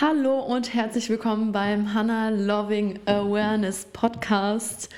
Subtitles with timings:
[0.00, 4.90] Hallo und herzlich willkommen beim Hannah Loving Awareness Podcast.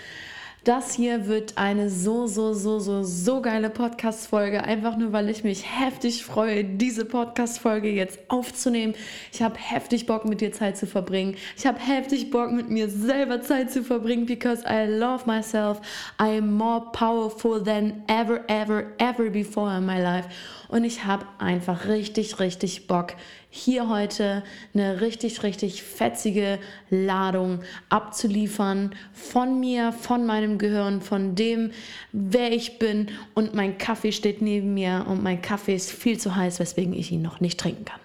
[0.65, 4.63] Das hier wird eine so, so, so, so, so geile Podcast-Folge.
[4.63, 8.95] Einfach nur, weil ich mich heftig freue, diese Podcast-Folge jetzt aufzunehmen.
[9.33, 11.35] Ich habe heftig Bock, mit dir Zeit zu verbringen.
[11.57, 15.81] Ich habe heftig Bock, mit mir selber Zeit zu verbringen, because I love myself.
[16.21, 20.29] I am more powerful than ever, ever, ever before in my life.
[20.71, 23.15] Und ich habe einfach richtig, richtig Bock,
[23.51, 31.73] hier heute eine richtig, richtig fetzige Ladung abzuliefern von mir, von meinem Gehirn, von dem,
[32.13, 33.09] wer ich bin.
[33.35, 37.11] Und mein Kaffee steht neben mir und mein Kaffee ist viel zu heiß, weswegen ich
[37.11, 38.01] ihn noch nicht trinken kann.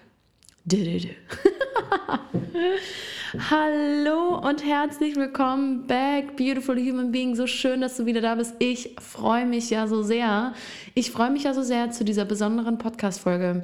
[3.38, 7.34] Hallo und herzlich willkommen back, beautiful human being.
[7.34, 8.54] So schön, dass du wieder da bist.
[8.60, 10.54] Ich freue mich ja so sehr.
[10.94, 13.62] Ich freue mich ja so sehr zu dieser besonderen Podcast-Folge,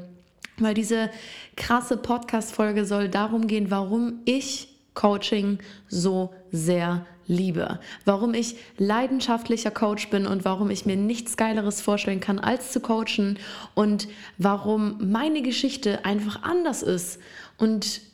[0.59, 1.11] weil diese
[1.57, 5.59] krasse Podcast-Folge soll darum gehen, warum ich Coaching
[5.89, 12.21] so sehr liebe, warum ich leidenschaftlicher Coach bin und warum ich mir nichts Geileres vorstellen
[12.21, 13.39] kann, als zu coachen
[13.75, 17.21] und warum meine Geschichte einfach anders ist
[17.57, 18.12] und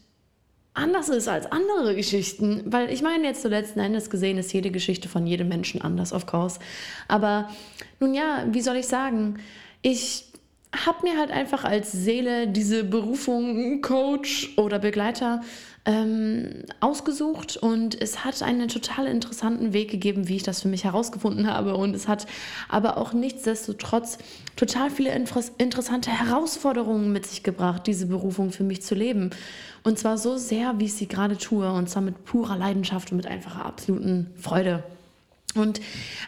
[0.79, 5.09] anders ist als andere Geschichten, weil ich meine jetzt zuletzt Endes gesehen ist jede Geschichte
[5.09, 6.59] von jedem Menschen anders, of course.
[7.09, 7.51] Aber
[8.01, 9.39] nun ja, wie soll ich sagen,
[9.83, 10.28] ich
[10.73, 15.41] habe mir halt einfach als Seele diese Berufung Coach oder Begleiter
[15.89, 20.85] ähm, ausgesucht und es hat einen total interessanten Weg gegeben, wie ich das für mich
[20.85, 21.75] herausgefunden habe.
[21.77, 22.27] Und es hat
[22.69, 24.19] aber auch nichtsdestotrotz
[24.57, 25.11] total viele
[25.57, 29.31] interessante Herausforderungen mit sich gebracht, diese Berufung für mich zu leben.
[29.83, 31.73] Und zwar so sehr, wie ich sie gerade tue.
[31.73, 34.85] Und zwar mit purer Leidenschaft und mit einfacher absoluten Freude.
[35.55, 35.81] Und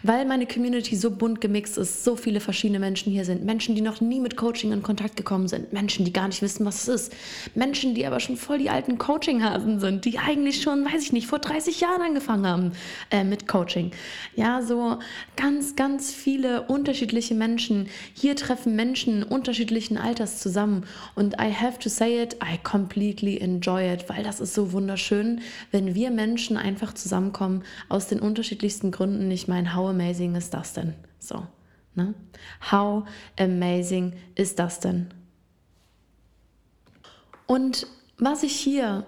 [0.02, 3.82] weil meine Community so bunt gemixt ist, so viele verschiedene Menschen hier sind, Menschen, die
[3.82, 7.02] noch nie mit Coaching in Kontakt gekommen sind, Menschen, die gar nicht wissen, was es
[7.02, 7.16] ist,
[7.54, 11.26] Menschen, die aber schon voll die alten Coaching-Hasen sind, die eigentlich schon, weiß ich nicht,
[11.26, 12.72] vor 30 Jahren angefangen haben
[13.10, 13.90] äh, mit Coaching.
[14.36, 14.98] Ja, so
[15.36, 17.88] ganz, ganz viele unterschiedliche Menschen.
[18.14, 20.86] Hier treffen Menschen unterschiedlichen Alters zusammen.
[21.14, 25.42] Und I have to say it, I completely enjoy it, weil das ist so wunderschön,
[25.72, 30.54] wenn wir Menschen einfach zusammenkommen aus den unterschiedlichsten Gründen Stunden ich meine, how amazing ist
[30.54, 30.94] das denn?
[31.18, 31.44] So,
[31.96, 32.14] ne?
[32.70, 35.12] How amazing ist das denn?
[37.48, 37.88] Und
[38.18, 39.04] was ich hier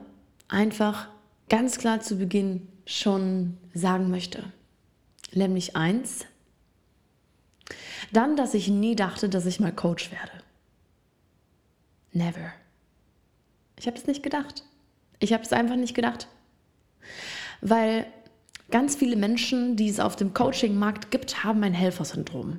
[0.48, 1.08] einfach
[1.48, 4.42] ganz klar zu Beginn schon sagen möchte,
[5.32, 6.26] nämlich eins,
[8.12, 10.32] dann, dass ich nie dachte, dass ich mal Coach werde.
[12.12, 12.52] Never.
[13.78, 14.64] Ich habe es nicht gedacht.
[15.20, 16.26] Ich habe es einfach nicht gedacht.
[17.60, 18.06] Weil
[18.72, 22.58] Ganz viele Menschen, die es auf dem Coaching-Markt gibt, haben ein Helfersyndrom.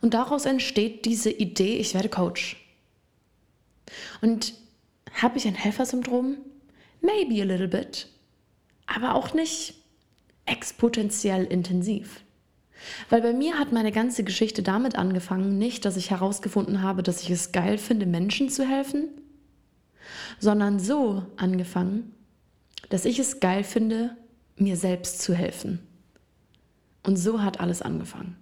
[0.00, 2.56] Und daraus entsteht diese Idee, ich werde Coach.
[4.20, 4.54] Und
[5.20, 6.36] habe ich ein Helfersyndrom?
[7.00, 8.06] Maybe a little bit.
[8.86, 9.74] Aber auch nicht
[10.46, 12.22] exponentiell intensiv.
[13.10, 17.20] Weil bei mir hat meine ganze Geschichte damit angefangen, nicht, dass ich herausgefunden habe, dass
[17.20, 19.08] ich es geil finde, Menschen zu helfen,
[20.38, 22.14] sondern so angefangen,
[22.90, 24.16] dass ich es geil finde,
[24.56, 25.80] mir selbst zu helfen.
[27.02, 28.36] Und so hat alles angefangen.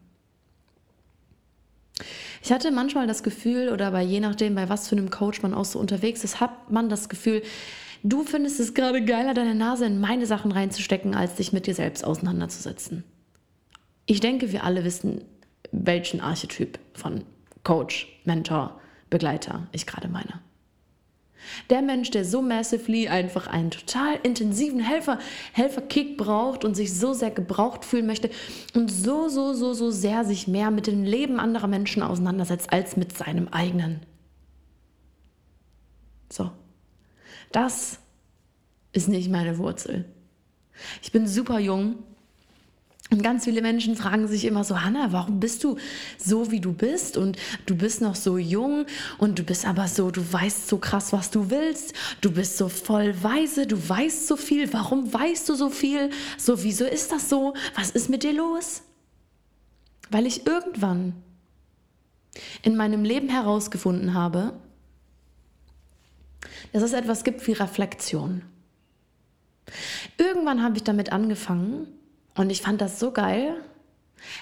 [2.43, 5.55] Ich hatte manchmal das Gefühl, oder bei je nachdem, bei was für einem Coach man
[5.55, 7.43] auch so unterwegs ist, hat man das Gefühl,
[8.03, 11.75] du findest es gerade geiler, deine Nase in meine Sachen reinzustecken, als dich mit dir
[11.75, 13.05] selbst auseinanderzusetzen.
[14.07, 15.25] Ich denke, wir alle wissen,
[15.71, 17.25] welchen Archetyp von
[17.63, 20.41] Coach, Mentor, Begleiter ich gerade meine.
[21.71, 25.19] Der Mensch, der so massively einfach einen total intensiven Helfer,
[25.53, 28.31] Helferkick braucht und sich so sehr gebraucht fühlen möchte
[28.75, 32.97] und so, so, so, so sehr sich mehr mit dem Leben anderer Menschen auseinandersetzt als
[32.97, 34.01] mit seinem eigenen.
[36.31, 36.51] So.
[37.53, 37.99] Das
[38.93, 40.05] ist nicht meine Wurzel.
[41.03, 41.97] Ich bin super jung
[43.11, 45.77] und ganz viele Menschen fragen sich immer so, Hanna, warum bist du
[46.17, 47.17] so, wie du bist?
[47.17, 48.87] Und du bist noch so jung
[49.19, 51.93] und du bist aber so, du weißt so krass, was du willst.
[52.21, 54.73] Du bist so voll weise, du weißt so viel.
[54.73, 56.11] Warum weißt du so viel?
[56.39, 57.55] So, wieso ist das so?
[57.75, 58.83] Was ist mit dir los?
[60.11, 61.15] Weil ich irgendwann
[62.63, 64.53] in meinem Leben herausgefunden habe,
[66.73, 68.43] dass es etwas gibt wie Reflexion.
[70.17, 71.89] Irgendwann habe ich damit angefangen,
[72.35, 73.55] und ich fand das so geil,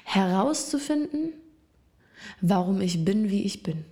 [0.05, 1.33] herauszufinden,
[2.41, 3.85] warum ich bin, wie ich bin.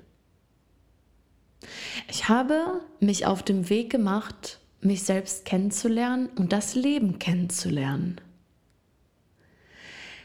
[2.08, 8.20] Ich habe mich auf dem Weg gemacht, mich selbst kennenzulernen und das Leben kennenzulernen.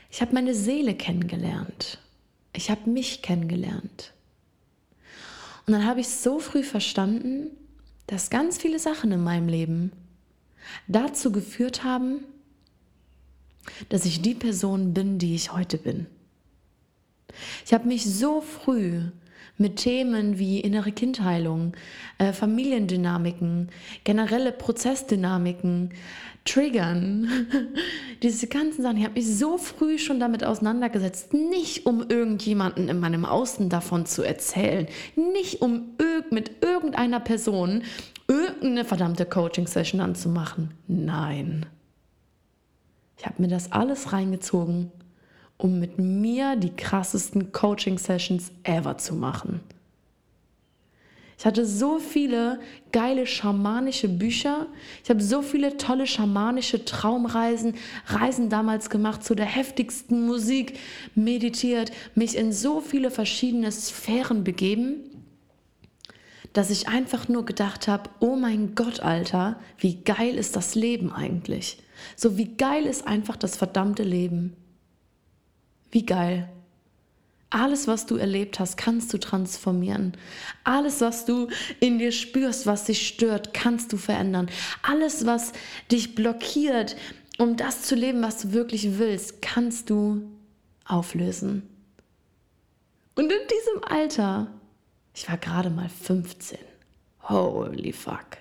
[0.10, 2.00] Ich habe meine Seele kennengelernt.
[2.54, 4.14] Ich habe mich kennengelernt.
[5.66, 7.52] Und dann habe ich so früh verstanden,
[8.08, 9.94] dass ganz viele Sachen in meinem Leben
[10.88, 12.26] dazu geführt haben,
[13.90, 16.08] dass ich die Person bin, die ich heute bin.
[17.66, 19.02] Ich habe mich so früh
[19.58, 21.74] mit Themen wie innere Kindheilung,
[22.18, 23.70] äh, Familiendynamiken,
[24.04, 25.92] generelle Prozessdynamiken,
[26.44, 27.30] Triggern,
[28.24, 28.98] diese ganzen Sachen.
[28.98, 34.08] Ich habe mich so früh schon damit auseinandergesetzt, nicht um irgendjemanden in meinem Außen davon
[34.08, 37.84] zu erzählen, nicht um irg mit irgendeiner Person
[38.28, 40.72] irgendeine verdammte Coaching-Session anzumachen.
[40.88, 41.66] Nein.
[43.22, 44.92] Ich habe mir das alles reingezogen
[45.62, 49.62] um mit mir die krassesten Coaching-Sessions ever zu machen.
[51.38, 52.60] Ich hatte so viele
[52.92, 54.68] geile schamanische Bücher.
[55.04, 57.76] Ich habe so viele tolle schamanische Traumreisen,
[58.08, 60.80] Reisen damals gemacht zu der heftigsten Musik,
[61.16, 64.98] meditiert, mich in so viele verschiedene Sphären begeben,
[66.54, 71.12] dass ich einfach nur gedacht habe, oh mein Gott, Alter, wie geil ist das Leben
[71.12, 71.78] eigentlich?
[72.16, 74.56] So wie geil ist einfach das verdammte Leben.
[75.92, 76.50] Wie geil.
[77.50, 80.14] Alles, was du erlebt hast, kannst du transformieren.
[80.64, 81.50] Alles, was du
[81.82, 84.50] in dir spürst, was dich stört, kannst du verändern.
[84.84, 85.52] Alles, was
[85.92, 86.96] dich blockiert,
[87.38, 90.22] um das zu leben, was du wirklich willst, kannst du
[90.86, 91.68] auflösen.
[93.16, 94.48] Und in diesem Alter,
[95.14, 96.58] ich war gerade mal 15.
[97.24, 98.38] Holy fuck.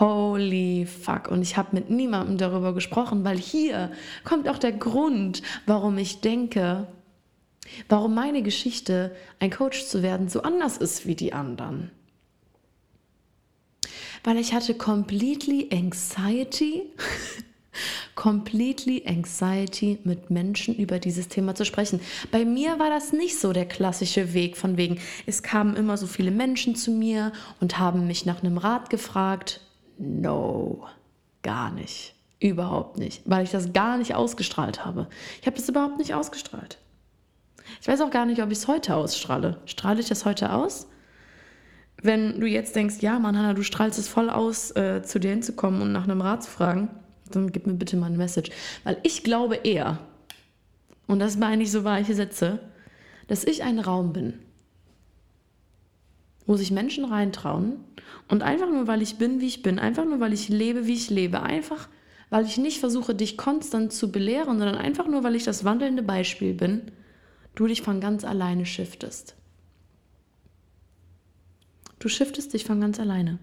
[0.00, 1.28] Holy fuck.
[1.28, 3.90] Und ich habe mit niemandem darüber gesprochen, weil hier
[4.24, 6.86] kommt auch der Grund, warum ich denke,
[7.88, 11.90] warum meine Geschichte, ein Coach zu werden, so anders ist wie die anderen.
[14.24, 16.82] Weil ich hatte completely anxiety,
[18.14, 22.00] completely anxiety mit Menschen über dieses Thema zu sprechen.
[22.30, 26.06] Bei mir war das nicht so der klassische Weg von wegen, es kamen immer so
[26.06, 29.60] viele Menschen zu mir und haben mich nach einem Rat gefragt
[29.98, 30.86] No,
[31.42, 32.14] gar nicht.
[32.40, 35.08] Überhaupt nicht, weil ich das gar nicht ausgestrahlt habe.
[35.40, 36.78] Ich habe das überhaupt nicht ausgestrahlt.
[37.80, 39.60] Ich weiß auch gar nicht, ob ich es heute ausstrahle.
[39.66, 40.86] Strahle ich das heute aus?
[42.00, 45.30] Wenn du jetzt denkst, ja, Mann, Hanna, du strahlst es voll aus, äh, zu dir
[45.30, 46.90] hinzukommen und nach einem Rat zu fragen,
[47.30, 48.50] dann gib mir bitte mal eine Message.
[48.84, 49.98] Weil ich glaube eher,
[51.08, 52.60] und das meine ich so weiche Sätze,
[53.26, 54.38] dass ich ein Raum bin,
[56.48, 57.76] wo sich Menschen reintrauen
[58.26, 60.94] und einfach nur, weil ich bin, wie ich bin, einfach nur, weil ich lebe, wie
[60.94, 61.88] ich lebe, einfach,
[62.30, 66.02] weil ich nicht versuche, dich konstant zu belehren, sondern einfach nur, weil ich das wandelnde
[66.02, 66.90] Beispiel bin,
[67.54, 69.36] du dich von ganz alleine shiftest.
[71.98, 73.38] Du shiftest dich von ganz alleine.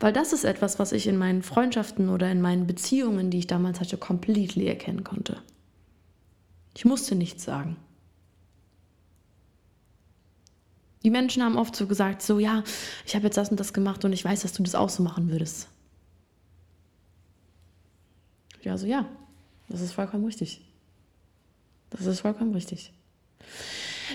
[0.00, 3.46] Weil das ist etwas, was ich in meinen Freundschaften oder in meinen Beziehungen, die ich
[3.46, 5.40] damals hatte, completely erkennen konnte.
[6.74, 7.76] Ich musste nichts sagen.
[11.06, 12.64] Die Menschen haben oft so gesagt, so ja,
[13.06, 15.04] ich habe jetzt das und das gemacht und ich weiß, dass du das auch so
[15.04, 15.68] machen würdest.
[18.62, 19.06] Ja, so ja,
[19.68, 20.62] das ist vollkommen richtig.
[21.90, 22.92] Das ist vollkommen richtig.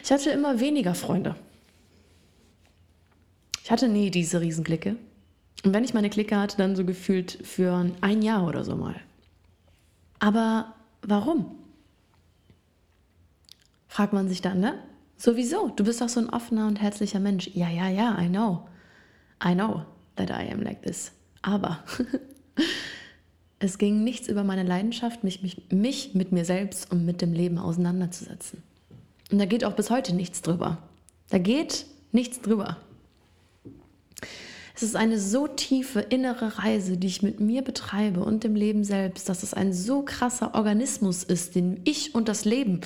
[0.04, 1.38] Ich hatte immer weniger Freunde.
[3.64, 4.98] Ich hatte nie diese Riesenklicke.
[5.64, 9.00] Und wenn ich meine Clique hatte, dann so gefühlt für ein Jahr oder so mal.
[10.20, 11.56] Aber warum?
[13.88, 14.91] Fragt man sich dann, ne?
[15.22, 17.52] Sowieso, du bist doch so ein offener und herzlicher Mensch.
[17.54, 18.68] Ja, ja, ja, I know.
[19.46, 19.86] I know
[20.16, 21.12] that I am like this.
[21.44, 21.84] Aber
[23.60, 27.34] es ging nichts über meine Leidenschaft, mich, mich, mich mit mir selbst und mit dem
[27.34, 28.64] Leben auseinanderzusetzen.
[29.32, 30.80] Und da geht auch bis heute nichts drüber.
[31.30, 32.78] Da geht nichts drüber.
[34.74, 38.84] Es ist eine so tiefe innere Reise, die ich mit mir betreibe und dem Leben
[38.84, 42.82] selbst, dass es ein so krasser Organismus ist, den ich und das Leben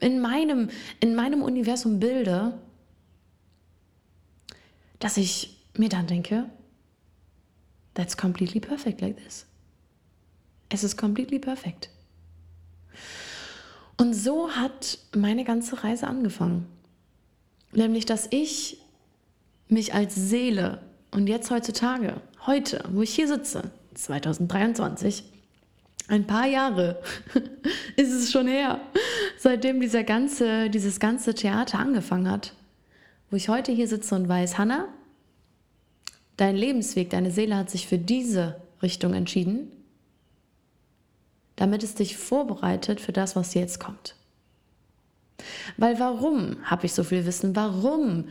[0.00, 2.58] in meinem, in meinem Universum bilde,
[4.98, 6.48] dass ich mir dann denke,
[7.94, 9.46] that's completely perfect like this.
[10.68, 11.90] Es ist completely perfect.
[13.96, 16.66] Und so hat meine ganze Reise angefangen.
[17.72, 18.78] Nämlich, dass ich
[19.68, 25.24] mich als Seele und jetzt heutzutage, heute, wo ich hier sitze, 2023,
[26.08, 27.00] ein paar Jahre
[27.96, 28.80] ist es schon her,
[29.36, 32.54] seitdem dieser ganze, dieses ganze Theater angefangen hat,
[33.30, 34.88] wo ich heute hier sitze und weiß, Hanna,
[36.36, 39.70] dein Lebensweg, deine Seele hat sich für diese Richtung entschieden,
[41.56, 44.14] damit es dich vorbereitet für das, was jetzt kommt.
[45.76, 47.54] Weil warum habe ich so viel Wissen?
[47.54, 48.28] Warum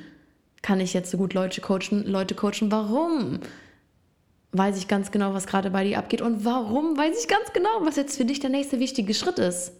[0.62, 2.06] kann ich jetzt so gut Leute coachen?
[2.06, 2.72] Leute coachen?
[2.72, 3.40] Warum
[4.52, 6.22] weiß ich ganz genau, was gerade bei dir abgeht?
[6.22, 9.74] Und warum weiß ich ganz genau, was jetzt für dich der nächste wichtige Schritt ist?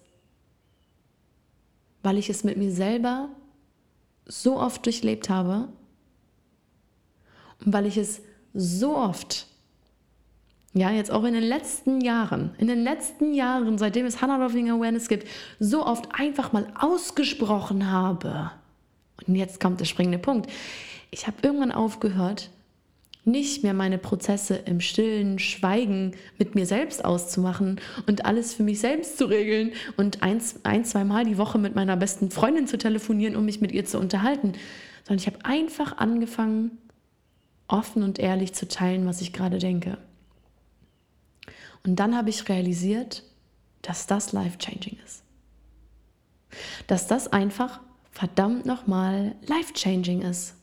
[2.04, 3.28] weil ich es mit mir selber
[4.26, 5.68] so oft durchlebt habe
[7.60, 8.22] weil ich es
[8.54, 9.48] so oft,
[10.74, 14.70] ja, jetzt auch in den letzten Jahren, in den letzten Jahren, seitdem es Hannah Loving
[14.70, 15.28] Awareness gibt,
[15.60, 18.52] so oft einfach mal ausgesprochen habe.
[19.26, 20.52] Und jetzt kommt der springende Punkt.
[21.10, 22.52] Ich habe irgendwann aufgehört,
[23.28, 28.80] nicht mehr meine Prozesse im stillen Schweigen mit mir selbst auszumachen und alles für mich
[28.80, 32.78] selbst zu regeln und ein, ein zwei Mal die Woche mit meiner besten Freundin zu
[32.78, 34.54] telefonieren, um mich mit ihr zu unterhalten,
[35.04, 36.78] sondern ich habe einfach angefangen,
[37.68, 39.98] offen und ehrlich zu teilen, was ich gerade denke.
[41.84, 43.24] Und dann habe ich realisiert,
[43.82, 45.24] dass das life-changing ist.
[46.88, 47.80] Dass das einfach
[48.12, 50.57] verdammt nochmal life-changing ist.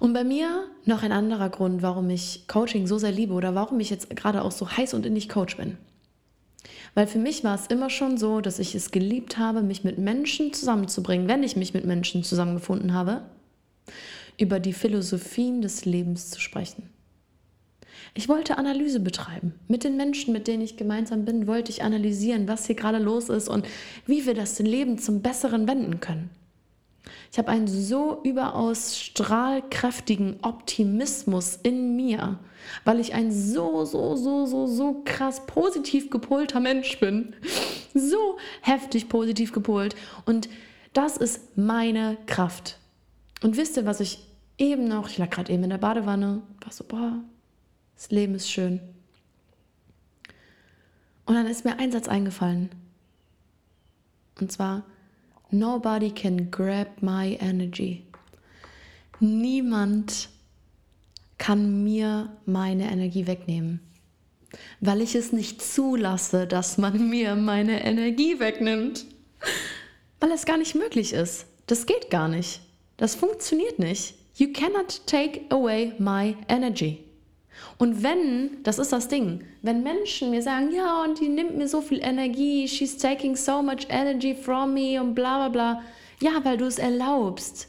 [0.00, 3.78] Und bei mir noch ein anderer Grund, warum ich Coaching so sehr liebe oder warum
[3.80, 5.76] ich jetzt gerade auch so heiß und innig Coach bin.
[6.94, 9.98] Weil für mich war es immer schon so, dass ich es geliebt habe, mich mit
[9.98, 13.22] Menschen zusammenzubringen, wenn ich mich mit Menschen zusammengefunden habe,
[14.38, 16.88] über die Philosophien des Lebens zu sprechen.
[18.14, 19.54] Ich wollte Analyse betreiben.
[19.68, 23.28] Mit den Menschen, mit denen ich gemeinsam bin, wollte ich analysieren, was hier gerade los
[23.28, 23.66] ist und
[24.06, 26.30] wie wir das Leben zum Besseren wenden können.
[27.32, 32.38] Ich habe einen so überaus strahlkräftigen Optimismus in mir,
[32.84, 37.34] weil ich ein so, so, so, so, so krass positiv gepolter Mensch bin.
[37.92, 39.96] So heftig positiv gepolt.
[40.24, 40.48] Und
[40.92, 42.78] das ist meine Kraft.
[43.42, 44.26] Und wisst ihr, was ich
[44.58, 47.18] eben noch, ich lag gerade eben in der Badewanne, war so, boah,
[47.96, 48.80] das Leben ist schön.
[51.26, 52.70] Und dann ist mir ein Satz eingefallen.
[54.40, 54.84] Und zwar,
[55.50, 58.04] Nobody can grab my energy.
[59.18, 60.28] Niemand
[61.38, 63.80] kann mir meine Energie wegnehmen,
[64.80, 69.06] weil ich es nicht zulasse, dass man mir meine Energie wegnimmt.
[70.20, 71.46] Weil es gar nicht möglich ist.
[71.66, 72.60] Das geht gar nicht.
[72.96, 74.14] Das funktioniert nicht.
[74.36, 77.04] You cannot take away my energy.
[77.78, 81.68] Und wenn, das ist das Ding, wenn Menschen mir sagen, ja, und die nimmt mir
[81.68, 85.82] so viel Energie, she's taking so much energy from me und bla bla bla,
[86.20, 87.68] ja, weil du es erlaubst,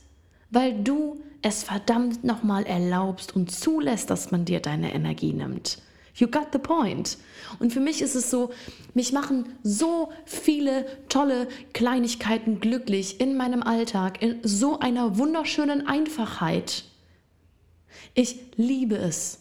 [0.50, 5.81] weil du es verdammt nochmal erlaubst und zulässt, dass man dir deine Energie nimmt.
[6.15, 7.17] You got the point.
[7.60, 8.51] Und für mich ist es so,
[8.93, 16.83] mich machen so viele tolle Kleinigkeiten glücklich in meinem Alltag, in so einer wunderschönen Einfachheit.
[18.13, 19.40] Ich liebe es,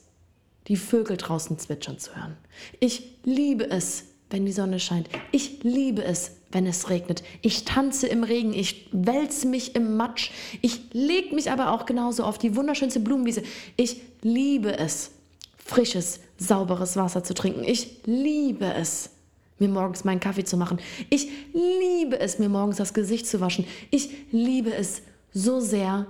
[0.71, 2.37] die Vögel draußen zwitschern zu hören.
[2.79, 5.09] Ich liebe es, wenn die Sonne scheint.
[5.33, 7.25] Ich liebe es, wenn es regnet.
[7.43, 10.31] Ich tanze im Regen, ich wälze mich im Matsch.
[10.63, 13.43] Ich lege mich aber auch genauso auf die wunderschönste Blumenwiese.
[13.77, 15.11] Ich liebe es,
[15.59, 17.65] frisches, sauberes Wasser zu trinken.
[17.65, 19.11] Ich liebe es,
[19.59, 20.79] mir morgens meinen Kaffee zu machen.
[21.11, 23.67] Ich liebe es, mir morgens das Gesicht zu waschen.
[23.91, 26.07] Ich liebe es so sehr,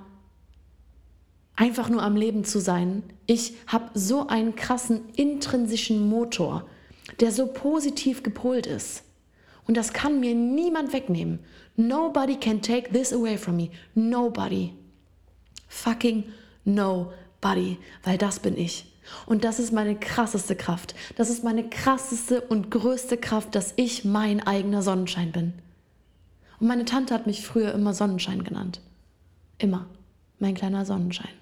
[1.60, 3.02] einfach nur am Leben zu sein.
[3.26, 6.66] Ich habe so einen krassen intrinsischen Motor,
[7.20, 9.04] der so positiv gepolt ist.
[9.66, 11.40] Und das kann mir niemand wegnehmen.
[11.76, 13.68] Nobody can take this away from me.
[13.94, 14.72] Nobody.
[15.68, 16.24] Fucking
[16.64, 17.76] nobody.
[18.04, 18.86] Weil das bin ich.
[19.26, 20.94] Und das ist meine krasseste Kraft.
[21.16, 25.52] Das ist meine krasseste und größte Kraft, dass ich mein eigener Sonnenschein bin.
[26.58, 28.80] Und meine Tante hat mich früher immer Sonnenschein genannt.
[29.58, 29.86] Immer.
[30.38, 31.39] Mein kleiner Sonnenschein.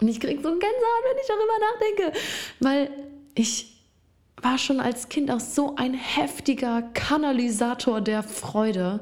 [0.00, 2.18] Und ich kriege so ein Gänsehaut, wenn ich darüber nachdenke,
[2.60, 2.90] weil
[3.34, 3.74] ich
[4.42, 9.00] war schon als Kind auch so ein heftiger Kanalisator der Freude.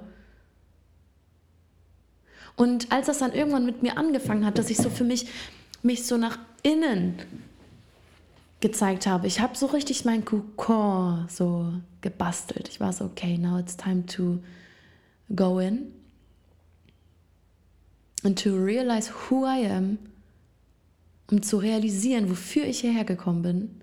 [2.55, 5.27] Und als das dann irgendwann mit mir angefangen hat, dass ich so für mich
[5.83, 7.21] mich so nach innen
[8.61, 12.69] gezeigt habe, ich habe so richtig mein Kokon so gebastelt.
[12.69, 14.39] Ich war so, okay, now it's time to
[15.35, 15.93] go in
[18.23, 19.99] and to realize who I am
[21.31, 23.81] um zu realisieren, wofür ich hierher gekommen bin,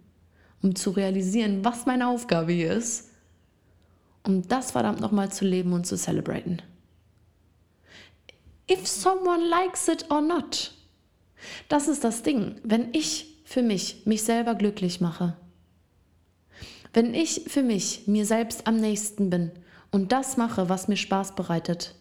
[0.61, 3.09] um zu realisieren, was meine Aufgabe hier ist,
[4.23, 6.61] um das verdammt nochmal zu leben und zu celebraten.
[8.69, 10.73] If someone likes it or not.
[11.69, 12.55] Das ist das Ding.
[12.63, 15.35] Wenn ich für mich mich selber glücklich mache,
[16.93, 19.51] wenn ich für mich mir selbst am nächsten bin
[19.91, 21.95] und das mache, was mir Spaß bereitet,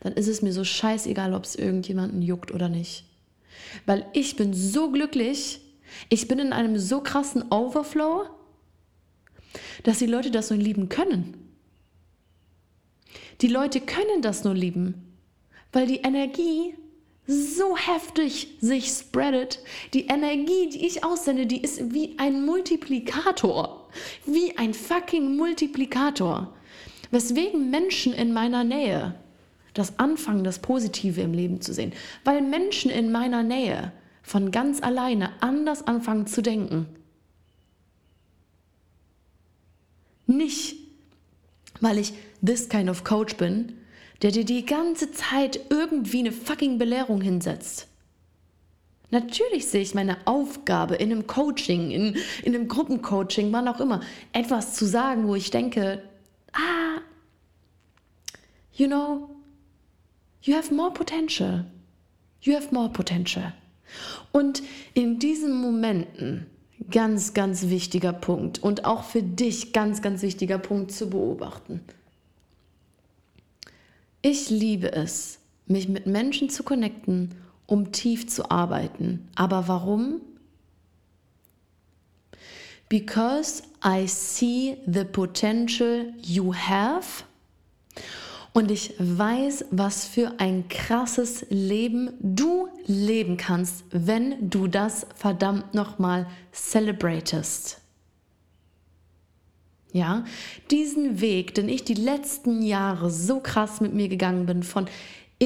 [0.00, 3.04] dann ist es mir so scheißegal, ob es irgendjemanden juckt oder nicht.
[3.86, 5.60] Weil ich bin so glücklich,
[6.08, 8.26] ich bin in einem so krassen Overflow,
[9.82, 11.36] dass die Leute das nur lieben können.
[13.40, 15.16] Die Leute können das nur lieben,
[15.72, 16.74] weil die Energie
[17.26, 19.60] so heftig sich spreadet.
[19.94, 23.88] Die Energie, die ich aussende, die ist wie ein Multiplikator.
[24.26, 26.54] Wie ein fucking Multiplikator.
[27.10, 29.14] Weswegen Menschen in meiner Nähe
[29.74, 31.92] das Anfangen, das Positive im Leben zu sehen.
[32.24, 36.86] Weil Menschen in meiner Nähe von ganz alleine anders anfangen zu denken.
[40.26, 40.76] Nicht,
[41.80, 42.14] weil ich
[42.44, 43.74] this kind of coach bin,
[44.22, 47.88] der dir die ganze Zeit irgendwie eine fucking Belehrung hinsetzt.
[49.10, 54.00] Natürlich sehe ich meine Aufgabe in einem Coaching, in, in einem Gruppencoaching, wann auch immer,
[54.32, 56.02] etwas zu sagen, wo ich denke,
[56.52, 57.00] ah,
[58.72, 59.33] you know,
[60.44, 61.64] you have more potential.
[62.42, 63.52] You have more potential.
[64.32, 64.62] Und
[64.94, 66.46] in diesen Momenten,
[66.90, 71.80] ganz, ganz wichtiger Punkt und auch für dich ganz, ganz wichtiger Punkt zu beobachten.
[74.22, 77.34] Ich liebe es, mich mit Menschen zu connecten,
[77.66, 79.28] um tief zu arbeiten.
[79.34, 80.20] Aber warum?
[82.88, 87.24] Because I see the potential you have
[88.54, 95.74] und ich weiß, was für ein krasses Leben du leben kannst, wenn du das verdammt
[95.74, 97.80] nochmal celebratest.
[99.92, 100.24] Ja,
[100.70, 104.86] diesen Weg, den ich die letzten Jahre so krass mit mir gegangen bin, von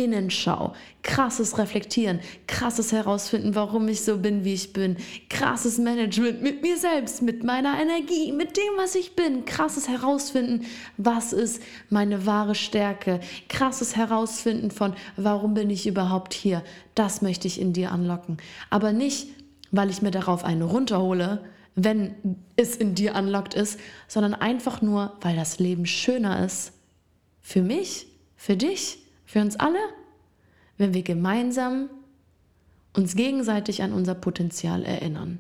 [0.05, 4.97] Innenschau, krasses Reflektieren, krasses Herausfinden, warum ich so bin, wie ich bin,
[5.29, 10.67] krasses Management mit mir selbst, mit meiner Energie, mit dem, was ich bin, krasses Herausfinden,
[10.97, 16.63] was ist meine wahre Stärke, krasses Herausfinden von, warum bin ich überhaupt hier,
[16.95, 18.37] das möchte ich in dir anlocken.
[18.71, 19.29] Aber nicht,
[19.71, 22.15] weil ich mir darauf einen runterhole, wenn
[22.57, 23.79] es in dir anlockt ist,
[24.09, 26.73] sondern einfach nur, weil das Leben schöner ist.
[27.41, 28.99] Für mich, für dich
[29.29, 29.79] für uns alle,
[30.79, 31.91] wenn wir gemeinsam
[32.95, 35.39] uns gegenseitig an unser Potenzial erinnern.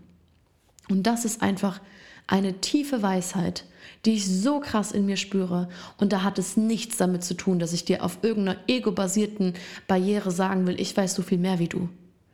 [0.90, 1.80] Und das ist einfach
[2.26, 3.64] eine tiefe Weisheit,
[4.04, 5.71] die ich so krass in mir spüre.
[5.97, 9.54] Und da hat es nichts damit zu tun, dass ich dir auf irgendeiner ego-basierten
[9.87, 11.88] Barriere sagen will, ich weiß so viel mehr wie du.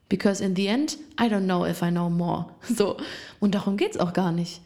[0.09, 2.47] Because in the end, I don't know if I know more.
[2.69, 2.97] So.
[3.39, 4.61] Und darum geht es auch gar nicht.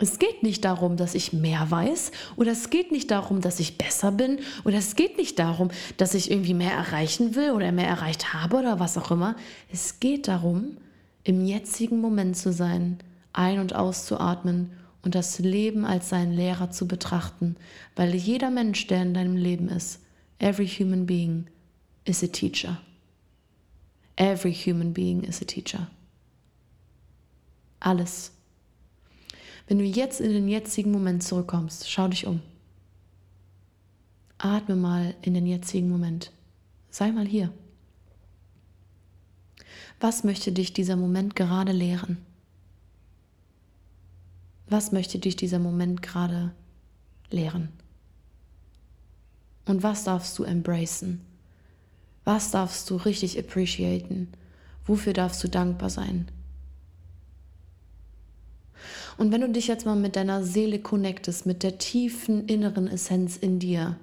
[0.00, 3.78] Es geht nicht darum, dass ich mehr weiß oder es geht nicht darum, dass ich
[3.78, 7.86] besser bin oder es geht nicht darum, dass ich irgendwie mehr erreichen will oder mehr
[7.86, 9.36] erreicht habe oder was auch immer.
[9.70, 10.78] Es geht darum,
[11.22, 12.98] im jetzigen Moment zu sein,
[13.32, 17.56] ein- und auszuatmen und das Leben als seinen Lehrer zu betrachten,
[17.94, 20.00] weil jeder Mensch, der in deinem Leben ist,
[20.38, 21.46] every human being
[22.04, 22.80] is a teacher.
[24.16, 25.88] Every human being is a teacher.
[27.80, 28.33] Alles.
[29.66, 32.40] Wenn du jetzt in den jetzigen Moment zurückkommst, schau dich um.
[34.38, 36.32] Atme mal in den jetzigen Moment.
[36.90, 37.50] Sei mal hier.
[40.00, 42.18] Was möchte dich dieser Moment gerade lehren?
[44.68, 46.52] Was möchte dich dieser Moment gerade
[47.30, 47.68] lehren?
[49.66, 51.20] Und was darfst du embracen?
[52.24, 54.28] Was darfst du richtig appreciaten?
[54.84, 56.28] Wofür darfst du dankbar sein?
[59.16, 63.36] Und wenn du dich jetzt mal mit deiner Seele connectest, mit der tiefen inneren Essenz
[63.36, 63.96] in dir,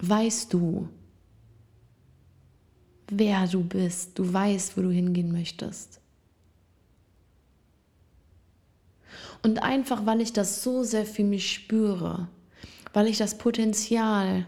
[0.00, 0.88] weißt du,
[3.08, 6.00] wer du bist, du weißt, wo du hingehen möchtest.
[9.42, 12.28] Und einfach, weil ich das so sehr für mich spüre,
[12.92, 14.46] weil ich das Potenzial,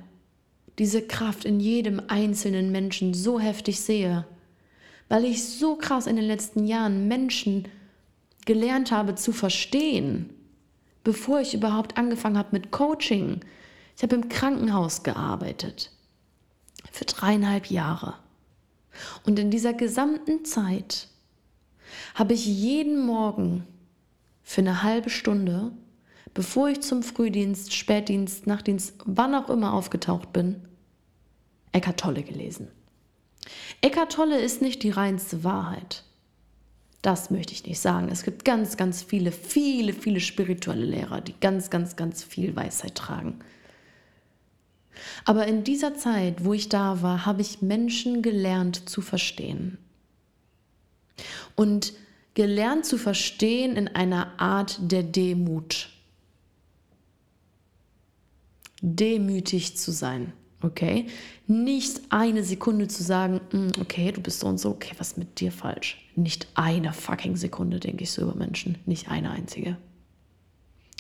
[0.79, 4.27] diese Kraft in jedem einzelnen Menschen so heftig sehe,
[5.09, 7.69] weil ich so krass in den letzten Jahren Menschen
[8.47, 10.31] gelernt habe zu verstehen,
[11.03, 13.41] bevor ich überhaupt angefangen habe mit Coaching.
[13.97, 15.91] Ich habe im Krankenhaus gearbeitet
[16.91, 18.15] für dreieinhalb Jahre.
[19.25, 21.09] Und in dieser gesamten Zeit
[22.15, 23.67] habe ich jeden Morgen
[24.43, 25.73] für eine halbe Stunde,
[26.33, 30.63] bevor ich zum Frühdienst, Spätdienst, Nachtdienst, wann auch immer aufgetaucht bin,
[31.73, 32.69] Eckart Tolle gelesen.
[33.81, 36.05] Eckart Tolle ist nicht die reinste Wahrheit.
[37.05, 38.09] Das möchte ich nicht sagen.
[38.11, 42.95] Es gibt ganz, ganz viele, viele, viele spirituelle Lehrer, die ganz, ganz, ganz viel Weisheit
[42.95, 43.41] tragen.
[45.27, 49.77] Aber in dieser Zeit, wo ich da war, habe ich Menschen gelernt zu verstehen.
[51.55, 51.93] Und
[52.33, 55.91] gelernt zu verstehen in einer Art der Demut.
[58.81, 60.33] Demütig zu sein.
[60.65, 61.07] Okay?
[61.47, 65.19] Nicht eine Sekunde zu sagen, hm, okay, du bist so und so, okay, was ist
[65.19, 65.99] mit dir falsch?
[66.17, 68.79] Nicht eine fucking Sekunde denke ich so über Menschen.
[68.87, 69.77] Nicht eine einzige.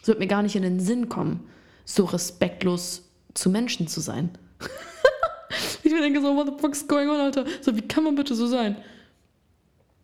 [0.03, 1.49] Es wird mir gar nicht in den Sinn kommen,
[1.87, 4.31] so respektlos zu Menschen zu sein.
[5.83, 7.47] ich mir denke so, what the fuck's going on, Alter?
[7.63, 8.77] So, wie kann man bitte so sein?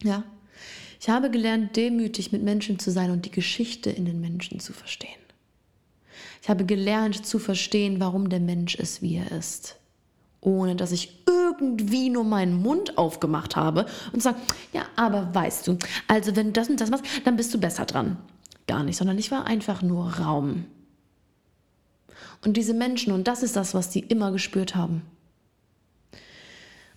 [0.02, 0.24] Ja.
[1.00, 4.72] Ich habe gelernt, demütig mit Menschen zu sein und die Geschichte in den Menschen zu
[4.72, 5.20] verstehen.
[6.42, 9.76] Ich habe gelernt zu verstehen, warum der Mensch ist, wie er ist.
[10.40, 14.38] Ohne dass ich irgendwie nur meinen Mund aufgemacht habe und sage,
[14.72, 17.84] ja, aber weißt du, also wenn du das und das machst, dann bist du besser
[17.84, 18.16] dran.
[18.66, 20.64] Gar nicht, sondern ich war einfach nur Raum.
[22.42, 25.02] Und diese Menschen, und das ist das, was die immer gespürt haben.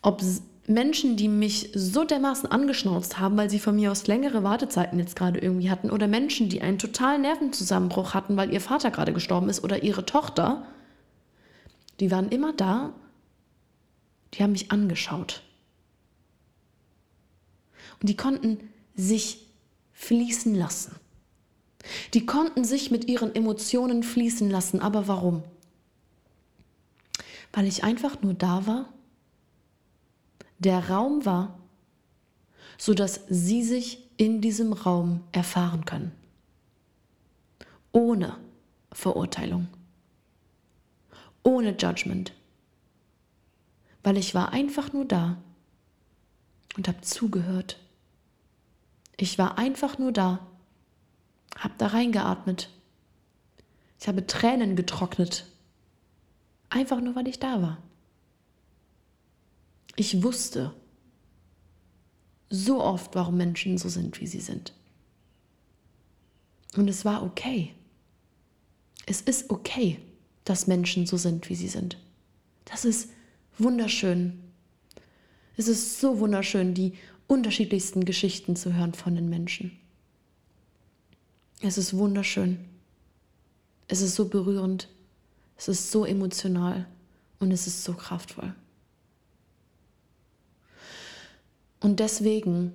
[0.01, 0.21] Ob
[0.65, 5.15] Menschen, die mich so dermaßen angeschnauzt haben, weil sie von mir aus längere Wartezeiten jetzt
[5.15, 9.49] gerade irgendwie hatten, oder Menschen, die einen totalen Nervenzusammenbruch hatten, weil ihr Vater gerade gestorben
[9.49, 10.65] ist oder ihre Tochter,
[11.99, 12.93] die waren immer da,
[14.33, 15.43] die haben mich angeschaut.
[17.99, 18.59] Und die konnten
[18.95, 19.47] sich
[19.91, 20.95] fließen lassen.
[22.13, 24.79] Die konnten sich mit ihren Emotionen fließen lassen.
[24.79, 25.43] Aber warum?
[27.51, 28.89] Weil ich einfach nur da war
[30.63, 31.59] der Raum war,
[32.77, 36.11] sodass sie sich in diesem Raum erfahren können.
[37.91, 38.37] Ohne
[38.91, 39.67] Verurteilung.
[41.43, 42.33] Ohne Judgment.
[44.01, 45.37] Weil ich war einfach nur da
[46.75, 47.77] und habe zugehört.
[49.17, 50.39] Ich war einfach nur da,
[51.57, 52.69] habe da reingeatmet.
[53.99, 55.45] Ich habe Tränen getrocknet.
[56.69, 57.77] Einfach nur, weil ich da war.
[59.95, 60.73] Ich wusste
[62.49, 64.73] so oft, warum Menschen so sind, wie sie sind.
[66.75, 67.73] Und es war okay.
[69.05, 69.99] Es ist okay,
[70.45, 71.97] dass Menschen so sind, wie sie sind.
[72.65, 73.09] Das ist
[73.57, 74.39] wunderschön.
[75.57, 76.93] Es ist so wunderschön, die
[77.27, 79.77] unterschiedlichsten Geschichten zu hören von den Menschen.
[81.61, 82.59] Es ist wunderschön.
[83.87, 84.89] Es ist so berührend.
[85.57, 86.87] Es ist so emotional
[87.39, 88.53] und es ist so kraftvoll.
[91.83, 92.71] Und deswegen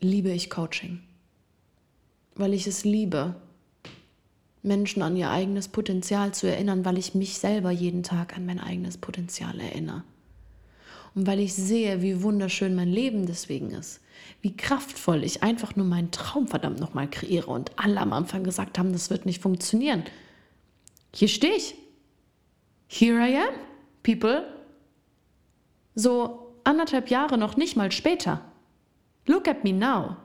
[0.00, 1.00] liebe ich Coaching,
[2.34, 3.36] weil ich es liebe,
[4.62, 8.58] Menschen an ihr eigenes Potenzial zu erinnern, weil ich mich selber jeden Tag an mein
[8.58, 10.02] eigenes Potenzial erinnere.
[11.14, 14.00] Und weil ich sehe, wie wunderschön mein Leben deswegen ist,
[14.42, 18.80] wie kraftvoll ich einfach nur meinen Traum verdammt nochmal kreiere und alle am Anfang gesagt
[18.80, 20.02] haben, das wird nicht funktionieren.
[21.14, 21.76] Hier stehe ich.
[22.88, 23.54] Here I am,
[24.02, 24.44] people.
[25.94, 28.40] So anderthalb Jahre noch nicht mal später.
[29.26, 30.16] Look at me now.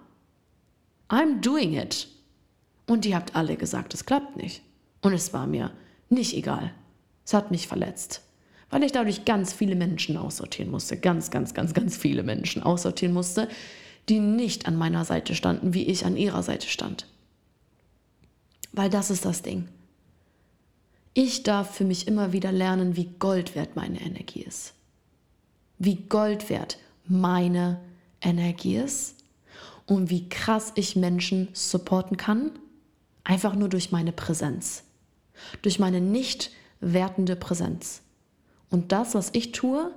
[1.09, 2.07] I'm doing it.
[2.87, 4.61] Und ihr habt alle gesagt, es klappt nicht.
[5.01, 5.71] Und es war mir
[6.09, 6.73] nicht egal.
[7.25, 8.21] Es hat mich verletzt.
[8.69, 10.97] Weil ich dadurch ganz viele Menschen aussortieren musste.
[10.97, 13.47] Ganz, ganz, ganz, ganz viele Menschen aussortieren musste,
[14.09, 17.07] die nicht an meiner Seite standen, wie ich an ihrer Seite stand.
[18.71, 19.67] Weil das ist das Ding.
[21.13, 24.74] Ich darf für mich immer wieder lernen, wie Gold wert meine Energie ist
[25.77, 27.79] wie Gold wert meine
[28.21, 29.23] Energie ist
[29.85, 32.51] und wie krass ich Menschen supporten kann,
[33.23, 34.83] einfach nur durch meine Präsenz,
[35.61, 38.01] durch meine nicht wertende Präsenz.
[38.69, 39.91] Und das, was ich tue,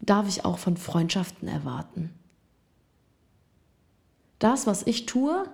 [0.00, 2.10] darf ich auch von Freundschaften erwarten.
[4.38, 5.44] Das, was ich tue,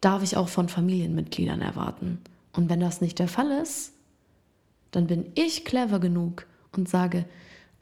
[0.00, 2.20] darf ich auch von Familienmitgliedern erwarten.
[2.52, 3.92] Und wenn das nicht der Fall ist,
[4.90, 7.24] dann bin ich clever genug und sage,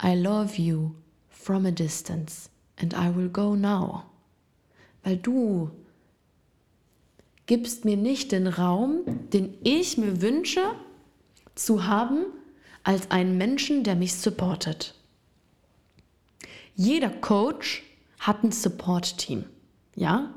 [0.03, 0.95] I love you
[1.29, 4.05] from a distance and I will go now.
[5.03, 5.71] Weil du
[7.45, 10.73] gibst mir nicht den Raum, den ich mir wünsche
[11.55, 12.25] zu haben
[12.83, 14.95] als einen Menschen, der mich supportet.
[16.75, 17.83] Jeder Coach
[18.19, 19.45] hat ein Support-Team,
[19.95, 20.33] ja?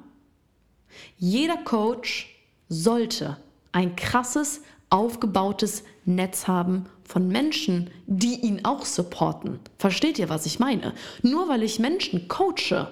[1.16, 2.34] Jeder Coach
[2.68, 3.38] sollte
[3.72, 9.58] ein krasses, aufgebautes Netz haben von Menschen, die ihn auch supporten.
[9.78, 10.94] Versteht ihr, was ich meine?
[11.22, 12.88] Nur weil ich Menschen coache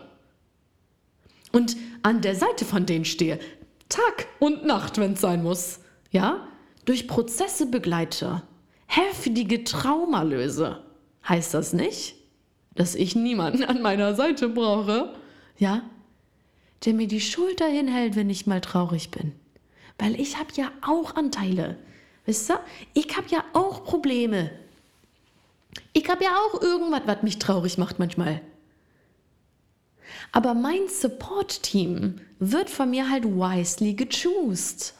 [1.52, 3.38] und an der Seite von denen stehe,
[3.88, 6.48] Tag und Nacht, wenn es sein muss, ja,
[6.84, 8.42] durch Prozesse begleite,
[8.86, 10.82] heftige Trauma löse,
[11.28, 12.16] heißt das nicht,
[12.74, 15.14] dass ich niemanden an meiner Seite brauche,
[15.58, 15.82] ja,
[16.84, 19.32] der mir die Schulter hinhält, wenn ich mal traurig bin.
[19.98, 21.78] Weil ich habe ja auch Anteile.
[22.24, 22.60] Wisst ihr?
[22.94, 24.50] Ich habe ja auch Probleme.
[25.92, 28.40] Ich habe ja auch irgendwas, was mich traurig macht manchmal.
[30.30, 34.94] Aber mein Support-Team wird von mir halt wisely gechoost.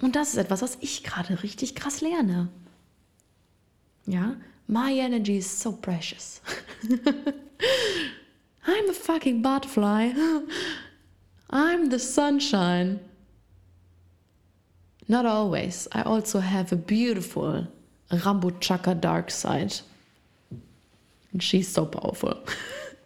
[0.00, 2.48] Und das ist etwas, was ich gerade richtig krass lerne.
[4.06, 4.36] Ja,
[4.66, 6.40] my energy is so precious.
[8.64, 10.12] I'm a fucking butterfly.
[11.52, 13.00] I'm the sunshine.
[15.06, 15.86] Not always.
[15.92, 17.66] I also have a beautiful
[18.10, 19.74] Rambuchaka dark side.
[21.32, 22.42] And she's so powerful.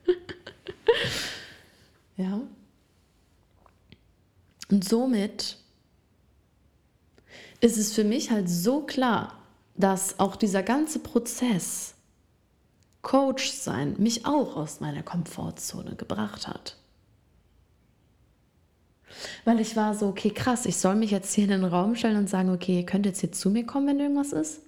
[2.16, 2.40] ja.
[4.70, 5.56] Und somit
[7.60, 9.40] ist es für mich halt so klar,
[9.76, 11.94] dass auch dieser ganze Prozess,
[13.02, 16.76] Coach sein, mich auch aus meiner Komfortzone gebracht hat.
[19.44, 22.16] Weil ich war so, okay, krass, ich soll mich jetzt hier in den Raum stellen
[22.16, 24.60] und sagen, okay, ihr könnt jetzt hier zu mir kommen, wenn irgendwas ist.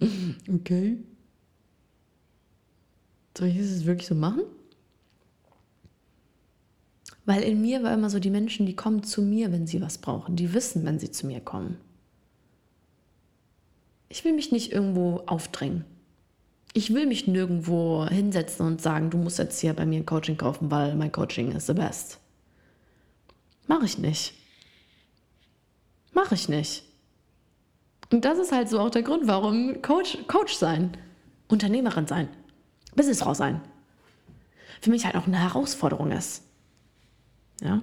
[0.52, 0.98] Okay.
[3.36, 4.42] Soll ich das wirklich so machen?
[7.26, 9.98] Weil in mir war immer so, die Menschen, die kommen zu mir, wenn sie was
[9.98, 10.36] brauchen.
[10.36, 11.76] Die wissen, wenn sie zu mir kommen.
[14.08, 15.84] Ich will mich nicht irgendwo aufdrängen.
[16.72, 20.36] Ich will mich nirgendwo hinsetzen und sagen, du musst jetzt hier bei mir ein Coaching
[20.36, 22.20] kaufen, weil mein Coaching ist the best.
[23.66, 24.34] Mache ich nicht.
[26.12, 26.84] Mache ich nicht.
[28.10, 30.96] Und das ist halt so auch der Grund, warum Coach, Coach sein,
[31.48, 32.28] Unternehmerin sein,
[32.94, 33.60] Businessfrau sein,
[34.80, 36.42] für mich halt auch eine Herausforderung ist.
[37.60, 37.82] Ja?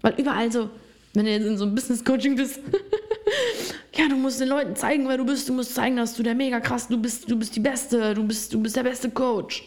[0.00, 0.70] Weil überall so,
[1.14, 2.60] wenn du jetzt in so einem Business-Coaching bist,
[3.94, 6.34] ja, du musst den Leuten zeigen, wer du bist, du musst zeigen, dass du der
[6.34, 9.64] mega krass, du bist, du bist die Beste, du bist, du bist der beste Coach.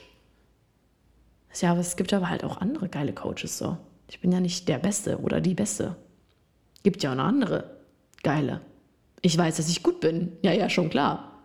[1.62, 3.78] Ja, aber es gibt aber halt auch andere geile Coaches so.
[4.10, 5.96] Ich bin ja nicht der Beste oder die Beste.
[6.84, 7.78] Gibt ja auch noch andere
[8.24, 8.62] geile.
[9.22, 10.34] Ich weiß, dass ich gut bin.
[10.42, 11.44] Ja, ja, schon klar.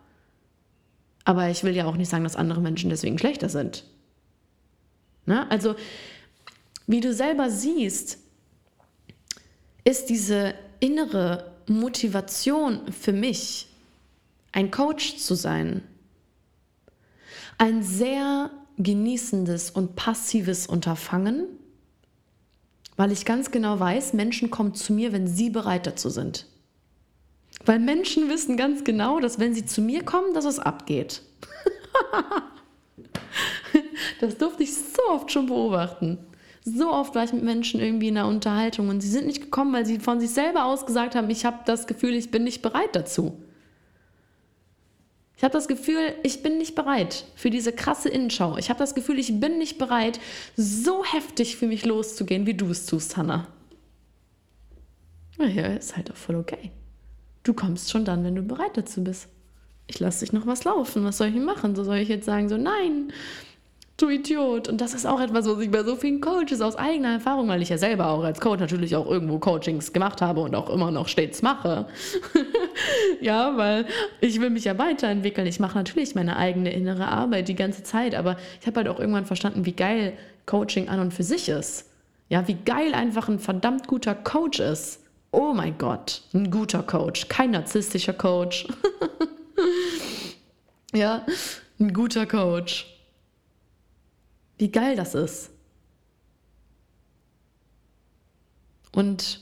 [1.23, 3.83] Aber ich will ja auch nicht sagen, dass andere Menschen deswegen schlechter sind.
[5.25, 5.75] Na, also
[6.87, 8.19] wie du selber siehst,
[9.83, 13.67] ist diese innere Motivation für mich,
[14.51, 15.81] ein Coach zu sein,
[17.57, 21.47] ein sehr genießendes und passives Unterfangen,
[22.97, 26.47] weil ich ganz genau weiß, Menschen kommen zu mir, wenn sie bereit dazu sind.
[27.65, 31.21] Weil Menschen wissen ganz genau, dass wenn sie zu mir kommen, dass es abgeht.
[34.19, 36.17] das durfte ich so oft schon beobachten.
[36.63, 39.73] So oft war ich mit Menschen irgendwie in einer Unterhaltung und sie sind nicht gekommen,
[39.73, 42.61] weil sie von sich selber aus gesagt haben, ich habe das Gefühl, ich bin nicht
[42.61, 43.37] bereit dazu.
[45.37, 48.57] Ich habe das Gefühl, ich bin nicht bereit für diese krasse Innenschau.
[48.57, 50.19] Ich habe das Gefühl, ich bin nicht bereit,
[50.55, 53.47] so heftig für mich loszugehen, wie du es tust, Hannah.
[55.37, 56.71] Ja, ist halt auch voll okay.
[57.43, 59.27] Du kommst schon dann, wenn du bereit dazu bist.
[59.87, 61.03] Ich lasse dich noch was laufen.
[61.03, 61.75] Was soll ich machen?
[61.75, 63.11] So soll ich jetzt sagen, so nein,
[63.97, 64.67] du Idiot.
[64.67, 67.61] Und das ist auch etwas, was ich bei so vielen Coaches aus eigener Erfahrung, weil
[67.61, 70.91] ich ja selber auch als Coach natürlich auch irgendwo Coachings gemacht habe und auch immer
[70.91, 71.85] noch stets mache.
[73.21, 73.85] ja, weil
[74.21, 75.47] ich will mich ja weiterentwickeln.
[75.47, 78.99] Ich mache natürlich meine eigene innere Arbeit die ganze Zeit, aber ich habe halt auch
[78.99, 80.13] irgendwann verstanden, wie geil
[80.45, 81.89] Coaching an und für sich ist.
[82.29, 85.01] Ja, wie geil einfach ein verdammt guter Coach ist.
[85.31, 88.67] Oh mein Gott, ein guter Coach, kein narzisstischer Coach.
[90.93, 91.25] ja,
[91.79, 92.94] ein guter Coach.
[94.57, 95.51] Wie geil das ist.
[98.91, 99.41] Und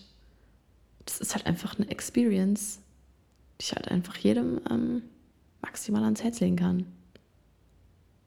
[1.05, 2.79] das ist halt einfach eine Experience,
[3.59, 5.03] die ich halt einfach jedem ähm,
[5.61, 6.85] maximal ans Herz legen kann.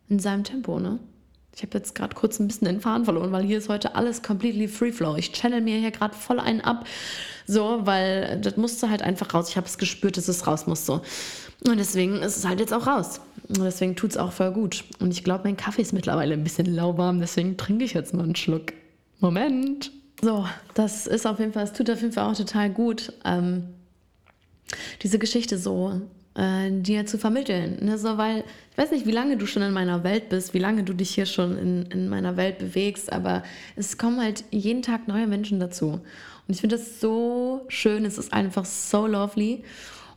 [0.09, 1.01] In seinem Tempo, ne?
[1.57, 4.23] Ich habe jetzt gerade kurz ein bisschen den Faden verloren, weil hier ist heute alles
[4.23, 5.17] completely free flow.
[5.17, 6.87] Ich channel mir hier gerade voll einen ab,
[7.47, 9.49] so, weil das musste halt einfach raus.
[9.49, 11.01] Ich habe es gespürt, dass es raus muss so.
[11.65, 13.21] Und deswegen ist es halt jetzt auch raus.
[13.49, 14.85] Und deswegen tut es auch voll gut.
[15.01, 18.25] Und ich glaube, mein Kaffee ist mittlerweile ein bisschen lauwarm, deswegen trinke ich jetzt mal
[18.25, 18.73] einen Schluck.
[19.21, 19.91] Moment.
[20.21, 23.65] So, das ist auf jeden Fall, es tut auf jeden Fall auch total gut, ähm,
[25.03, 26.01] diese Geschichte so
[26.35, 27.79] äh, dir zu vermitteln.
[27.85, 27.99] Ne?
[27.99, 30.85] So, weil ich weiß nicht, wie lange du schon in meiner Welt bist, wie lange
[30.85, 33.43] du dich hier schon in, in meiner Welt bewegst, aber
[33.75, 36.01] es kommen halt jeden Tag neue Menschen dazu.
[36.49, 39.65] Und ich finde das so schön, es ist einfach so lovely.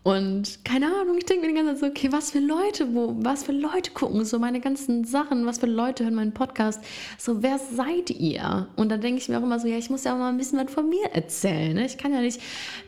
[0.02, 3.16] Und keine Ahnung, ich denke mir die ganze Zeit so, okay, was für Leute, wo,
[3.18, 6.82] was für Leute gucken so meine ganzen Sachen, was für Leute hören meinen Podcast,
[7.18, 8.68] so wer seid ihr?
[8.78, 10.38] Und dann denke ich mir auch immer so, ja, ich muss ja auch mal ein
[10.38, 11.74] bisschen was von mir erzählen.
[11.74, 11.86] Ne?
[11.86, 12.42] Ich kann ja nicht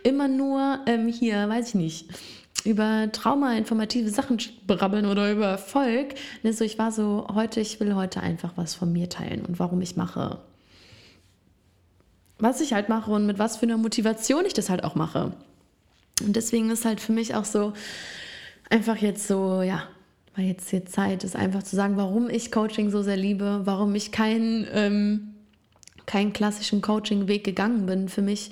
[0.04, 2.10] immer nur ähm, hier, weiß ich nicht,
[2.64, 6.16] über Trauma-informative Sachen brabbeln oder über Erfolg.
[6.44, 6.54] Ne?
[6.54, 9.82] So, ich war so, heute, ich will heute einfach was von mir teilen und warum
[9.82, 10.40] ich mache.
[12.40, 15.34] Was ich halt mache und mit was für einer Motivation ich das halt auch mache.
[16.26, 17.74] Und deswegen ist halt für mich auch so
[18.70, 19.84] einfach jetzt so, ja,
[20.36, 23.94] weil jetzt hier Zeit ist, einfach zu sagen, warum ich Coaching so sehr liebe, warum
[23.96, 25.32] ich keinen ähm,
[26.06, 28.50] keinen klassischen Coaching-Weg gegangen bin für mich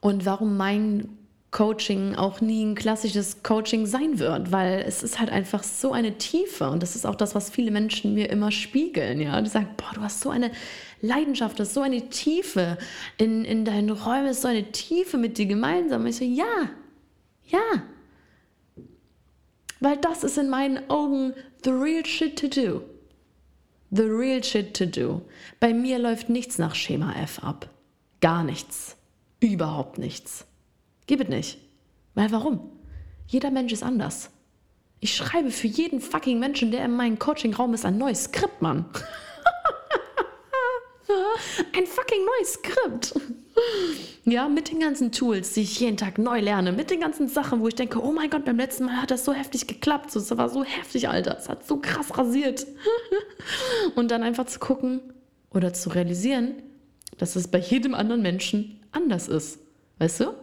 [0.00, 1.08] und warum mein
[1.50, 6.16] Coaching auch nie ein klassisches Coaching sein wird, weil es ist halt einfach so eine
[6.16, 9.40] Tiefe und das ist auch das, was viele Menschen mir immer spiegeln, ja.
[9.40, 10.52] Die sagen, boah, du hast so eine
[11.00, 12.78] Leidenschaft, du hast so eine Tiefe
[13.18, 16.02] in, in deinen Räumen, ist so eine Tiefe mit dir gemeinsam.
[16.02, 16.70] Und ich so, ja,
[17.50, 17.82] ja.
[19.80, 21.34] Weil das ist in meinen Augen
[21.64, 22.82] the real shit to do.
[23.90, 25.22] The real shit to do.
[25.58, 27.68] Bei mir läuft nichts nach Schema F ab.
[28.20, 28.96] Gar nichts.
[29.40, 30.46] Überhaupt nichts.
[31.06, 31.58] Gib es nicht.
[32.14, 32.70] Weil warum?
[33.26, 34.30] Jeder Mensch ist anders.
[35.00, 38.84] Ich schreibe für jeden fucking Menschen, der in meinem Coaching-Raum ist, ein neues Skript, Mann.
[41.76, 43.14] ein fucking neues Skript.
[44.24, 47.60] Ja, mit den ganzen Tools, die ich jeden Tag neu lerne, mit den ganzen Sachen,
[47.60, 50.36] wo ich denke, oh mein Gott, beim letzten Mal hat das so heftig geklappt, das
[50.36, 52.66] war so heftig, Alter, es hat so krass rasiert.
[53.94, 55.00] Und dann einfach zu gucken
[55.50, 56.62] oder zu realisieren,
[57.18, 59.58] dass es bei jedem anderen Menschen anders ist.
[59.98, 60.34] Weißt du?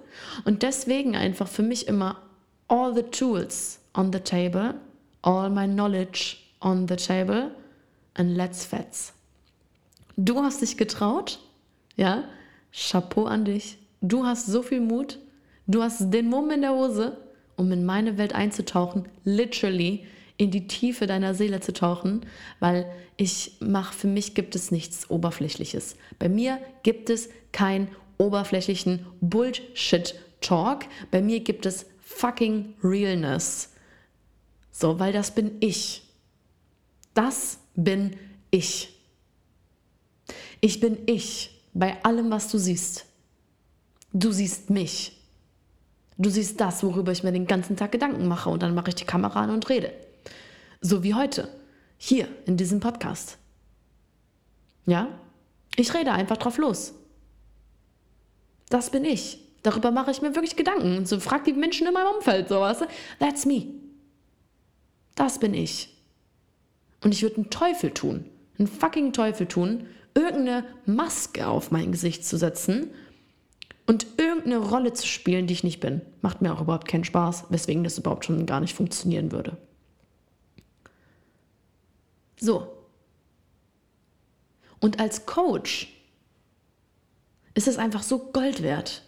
[0.46, 2.22] Und deswegen einfach für mich immer
[2.68, 4.76] all the tools on the table,
[5.22, 7.52] all my knowledge on the table
[8.16, 9.14] and let's fetz.
[10.16, 11.40] Du hast dich getraut,
[11.96, 12.24] ja?
[12.72, 13.78] Chapeau an dich.
[14.02, 15.20] Du hast so viel Mut.
[15.68, 17.18] Du hast den Mumm in der Hose,
[17.56, 20.06] um in meine Welt einzutauchen, literally
[20.38, 22.26] in die Tiefe deiner Seele zu tauchen,
[22.60, 22.86] weil
[23.18, 25.96] ich mache, für mich gibt es nichts Oberflächliches.
[26.20, 30.86] Bei mir gibt es keinen oberflächlichen Bullshit-Talk.
[31.10, 33.74] Bei mir gibt es fucking Realness.
[34.72, 36.04] So, weil das bin ich.
[37.16, 38.16] Das bin
[38.52, 38.94] ich.
[40.62, 43.06] Ich bin ich bei allem, was du siehst.
[44.12, 45.22] Du siehst mich.
[46.18, 48.96] Du siehst das, worüber ich mir den ganzen Tag Gedanken mache und dann mache ich
[48.96, 49.94] die Kamera an und rede.
[50.82, 51.50] So wie heute,
[51.98, 53.38] hier in diesem Podcast.
[54.88, 55.08] Ja?
[55.76, 56.94] Ich rede einfach drauf los.
[58.70, 59.40] Das bin ich.
[59.62, 60.98] Darüber mache ich mir wirklich Gedanken.
[60.98, 62.80] Und so frag die Menschen in meinem Umfeld sowas.
[63.20, 63.68] That's me.
[65.14, 65.96] Das bin ich.
[67.04, 68.26] Und ich würde einen Teufel tun,
[68.58, 72.92] einen fucking Teufel tun, irgendeine Maske auf mein Gesicht zu setzen
[73.86, 76.02] und irgendeine Rolle zu spielen, die ich nicht bin.
[76.22, 79.58] Macht mir auch überhaupt keinen Spaß, weswegen das überhaupt schon gar nicht funktionieren würde.
[82.40, 82.68] So.
[84.80, 85.94] Und als Coach
[87.54, 89.04] ist es einfach so Gold wert.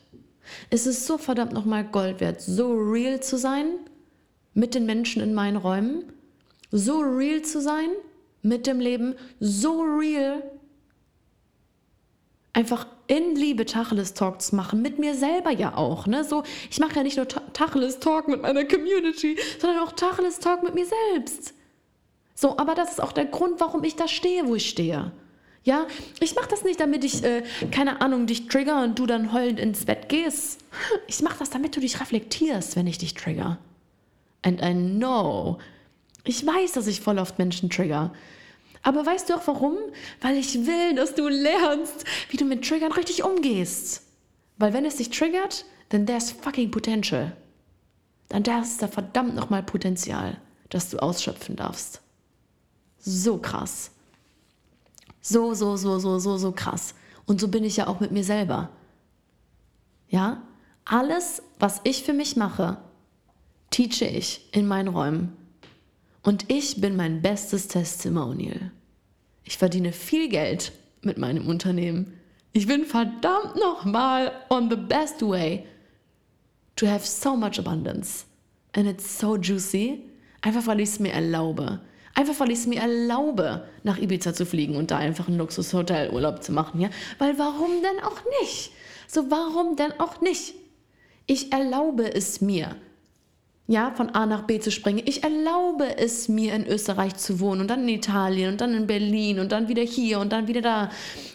[0.70, 3.68] Es ist so verdammt nochmal Gold wert, so real zu sein
[4.54, 6.12] mit den Menschen in meinen Räumen,
[6.72, 7.90] so real zu sein
[8.42, 10.44] mit dem Leben, so real
[12.54, 16.08] einfach in Liebe Tacheles-Talk zu machen, mit mir selber ja auch.
[16.08, 16.24] Ne?
[16.24, 20.86] So, ich mache ja nicht nur Tacheles-Talk mit meiner Community, sondern auch Tacheles-Talk mit mir
[20.86, 21.54] selbst.
[22.36, 25.12] So, aber das ist auch der Grund, warum ich da stehe, wo ich stehe.
[25.64, 25.88] Ja,
[26.20, 29.60] ich mache das nicht, damit ich, äh, keine Ahnung, dich trigger und du dann heulend
[29.60, 30.62] ins Bett gehst.
[31.08, 33.58] Ich mache das, damit du dich reflektierst, wenn ich dich trigger.
[34.42, 35.58] And I know.
[36.30, 38.14] Ich weiß, dass ich voll oft Menschen trigger.
[38.84, 39.76] Aber weißt du auch warum?
[40.22, 44.04] Weil ich will, dass du lernst, wie du mit Triggern richtig umgehst.
[44.60, 47.36] Weil wenn es dich triggert, dann there's fucking potential.
[48.28, 50.40] Dann da ist da verdammt nochmal Potenzial,
[50.70, 52.00] das du ausschöpfen darfst.
[53.00, 53.90] So krass.
[55.22, 56.94] So, so, so, so, so, so krass.
[57.26, 58.70] Und so bin ich ja auch mit mir selber.
[60.10, 60.44] Ja?
[60.86, 62.78] Alles, was ich für mich mache,
[63.72, 65.39] teache ich in meinen Räumen.
[66.24, 68.72] Und ich bin mein bestes Testimonial.
[69.44, 72.20] Ich verdiene viel Geld mit meinem Unternehmen.
[72.52, 75.66] Ich bin verdammt nochmal on the best way
[76.76, 78.26] to have so much abundance.
[78.74, 80.04] And it's so juicy.
[80.42, 81.82] Einfach weil ich es mir erlaube.
[82.16, 86.44] Einfach weil ich es mir erlaube, nach Ibiza zu fliegen und da einfach einen Luxushotelurlaub
[86.44, 86.90] zu machen, ja?
[87.18, 88.72] Weil warum denn auch nicht?
[89.08, 90.54] So, warum denn auch nicht?
[91.28, 92.76] Ich erlaube es mir,
[93.70, 95.04] ja, von A nach B zu springen.
[95.06, 98.88] Ich erlaube es mir, in Österreich zu wohnen und dann in Italien und dann in
[98.88, 100.90] Berlin und dann wieder hier und dann wieder da.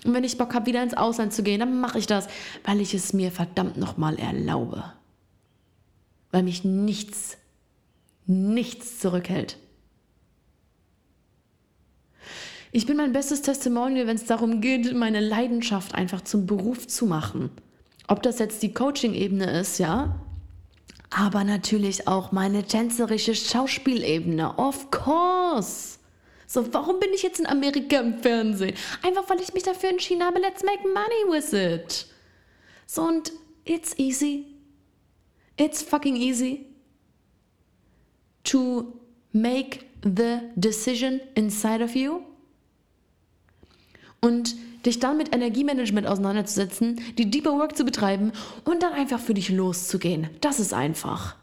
[0.04, 2.26] Und wenn ich Bock habe, wieder ins Ausland zu gehen, dann mache ich das,
[2.64, 4.82] weil ich es mir verdammt nochmal erlaube.
[6.32, 7.38] Weil mich nichts,
[8.26, 9.56] nichts zurückhält.
[12.72, 17.06] Ich bin mein bestes Testimonial, wenn es darum geht, meine Leidenschaft einfach zum Beruf zu
[17.06, 17.50] machen.
[18.08, 20.16] Ob das jetzt die Coaching-Ebene ist, ja,
[21.16, 24.58] aber natürlich auch meine tänzerische Schauspielebene.
[24.58, 25.98] Of course.
[26.46, 28.74] So, warum bin ich jetzt in Amerika im Fernsehen?
[29.02, 32.06] Einfach weil ich mich dafür entschieden habe, let's make money with it.
[32.86, 33.32] So, und
[33.64, 34.46] it's easy.
[35.56, 36.66] It's fucking easy
[38.42, 39.00] to
[39.32, 42.22] make the decision inside of you
[44.20, 44.56] und
[44.86, 48.32] dich dann mit Energiemanagement auseinanderzusetzen, die Deeper Work zu betreiben
[48.64, 50.28] und dann einfach für dich loszugehen.
[50.40, 51.36] Das ist einfach.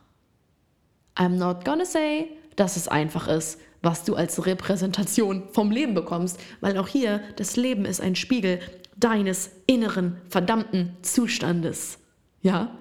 [1.16, 6.40] I'm not gonna say, dass es einfach ist, was du als Repräsentation vom Leben bekommst,
[6.62, 8.60] weil auch hier das Leben ist ein Spiegel
[8.96, 11.98] deines inneren verdammten Zustandes.
[12.42, 12.78] Ja?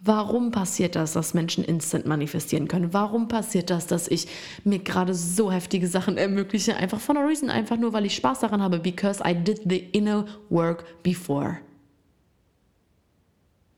[0.00, 2.92] Warum passiert das, dass Menschen instant manifestieren können?
[2.92, 4.28] Warum passiert das, dass ich
[4.62, 6.76] mir gerade so heftige Sachen ermögliche?
[6.76, 8.78] Einfach for no reason, einfach nur, weil ich Spaß daran habe.
[8.78, 11.58] Because I did the inner work before.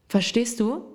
[0.08, 0.89] Verstehst du?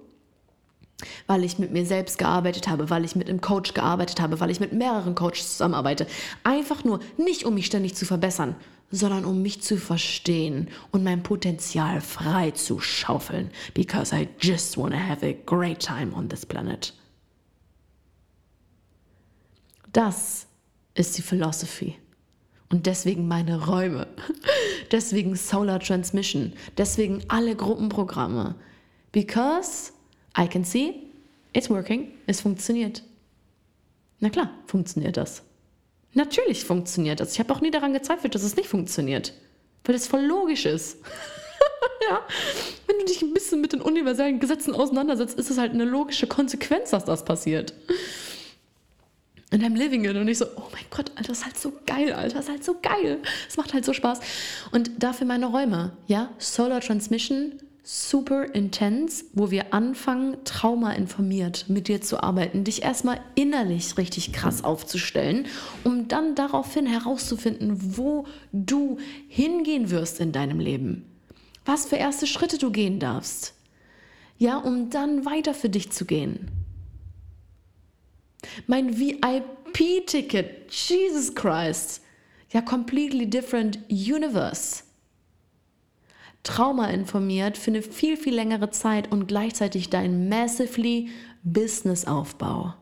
[1.28, 4.50] Weil ich mit mir selbst gearbeitet habe, weil ich mit einem Coach gearbeitet habe, weil
[4.50, 6.08] ich mit mehreren Coaches zusammenarbeite.
[6.44, 8.56] Einfach nur, nicht um mich ständig zu verbessern,
[8.92, 13.52] sondern um mich zu verstehen und mein Potenzial frei zu schaufeln.
[13.74, 16.94] Because I just want to have a great time on this planet.
[19.92, 20.48] Das
[20.94, 21.96] ist die Philosophy.
[22.70, 24.08] Und deswegen meine Räume.
[24.92, 26.54] Deswegen Solar Transmission.
[26.78, 28.56] Deswegen alle Gruppenprogramme.
[29.12, 29.94] Because
[30.38, 30.96] I can see
[31.54, 32.12] it's working.
[32.28, 33.04] Es funktioniert.
[34.20, 35.44] Na klar, funktioniert das.
[36.14, 37.34] Natürlich funktioniert das.
[37.34, 39.34] Ich habe auch nie daran gezweifelt, dass es nicht funktioniert.
[39.84, 40.98] Weil es voll logisch ist.
[42.10, 42.22] ja.
[42.88, 46.28] Wenn du dich ein bisschen mit den universellen Gesetzen auseinandersetzt, ist es halt eine logische
[46.28, 47.74] Konsequenz, dass das passiert.
[49.52, 50.16] And I'm living it.
[50.16, 52.52] Und ich so, oh mein Gott, Alter, das ist halt so geil, Alter, das ist
[52.52, 53.20] halt so geil.
[53.48, 54.20] Es macht halt so Spaß.
[54.72, 57.54] Und dafür meine Räume, ja, Solar Transmission,
[57.88, 64.64] super intens, wo wir anfangen, traumainformiert mit dir zu arbeiten, dich erstmal innerlich richtig krass
[64.64, 65.46] aufzustellen,
[65.84, 71.06] um dann daraufhin herauszufinden, wo du hingehen wirst in deinem Leben.
[71.64, 73.54] Was für erste Schritte du gehen darfst.
[74.40, 76.50] Ja, um dann weiter für dich zu gehen.
[78.66, 82.02] Mein VIP-Ticket, Jesus Christ.
[82.52, 84.85] Ja, completely different universe.
[86.46, 91.10] Trauma informiert für eine viel, viel längere Zeit und gleichzeitig dein massively
[91.44, 92.76] Business-Aufbau.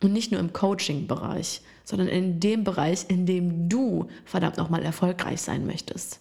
[0.00, 5.42] Und nicht nur im Coaching-Bereich, sondern in dem Bereich, in dem du verdammt nochmal erfolgreich
[5.42, 6.20] sein möchtest.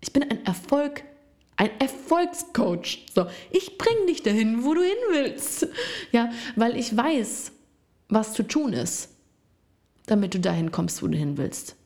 [0.00, 1.04] Ich bin ein Erfolg,
[1.56, 3.06] ein Erfolgscoach.
[3.14, 5.68] So, ich bringe dich dahin, wo du hin willst.
[6.12, 7.52] Ja, weil ich weiß,
[8.08, 9.08] was zu tun ist,
[10.06, 11.76] damit du dahin kommst, wo du hin willst.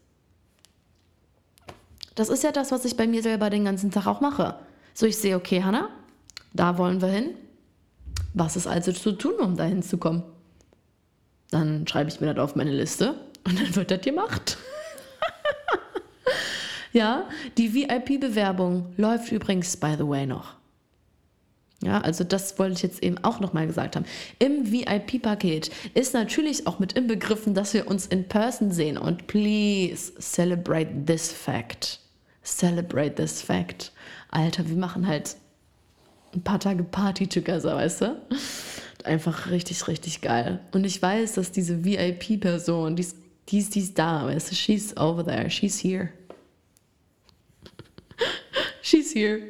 [2.18, 4.56] Das ist ja das, was ich bei mir selber den ganzen Tag auch mache.
[4.92, 5.88] So, ich sehe, okay, Hanna,
[6.52, 7.30] da wollen wir hin.
[8.34, 10.24] Was ist also zu tun, um dahin zu kommen?
[11.52, 13.14] Dann schreibe ich mir das auf meine Liste
[13.46, 14.58] und dann wird das gemacht.
[16.92, 20.56] ja, die VIP-Bewerbung läuft übrigens, by the way, noch.
[21.84, 24.06] Ja, also das wollte ich jetzt eben auch nochmal gesagt haben.
[24.40, 30.12] Im VIP-Paket ist natürlich auch mit inbegriffen, dass wir uns in person sehen und please
[30.18, 32.00] celebrate this fact
[32.48, 33.92] celebrate this fact.
[34.30, 35.36] Alter, wir machen halt
[36.34, 38.22] ein paar Tage Party together, weißt du?
[39.04, 40.60] Einfach richtig, richtig geil.
[40.72, 43.06] Und ich weiß, dass diese VIP-Person, die,
[43.48, 44.54] die, ist, die ist da, weißt du?
[44.54, 46.10] She's over there, she's here.
[48.82, 49.40] she's here.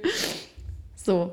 [0.94, 1.32] So,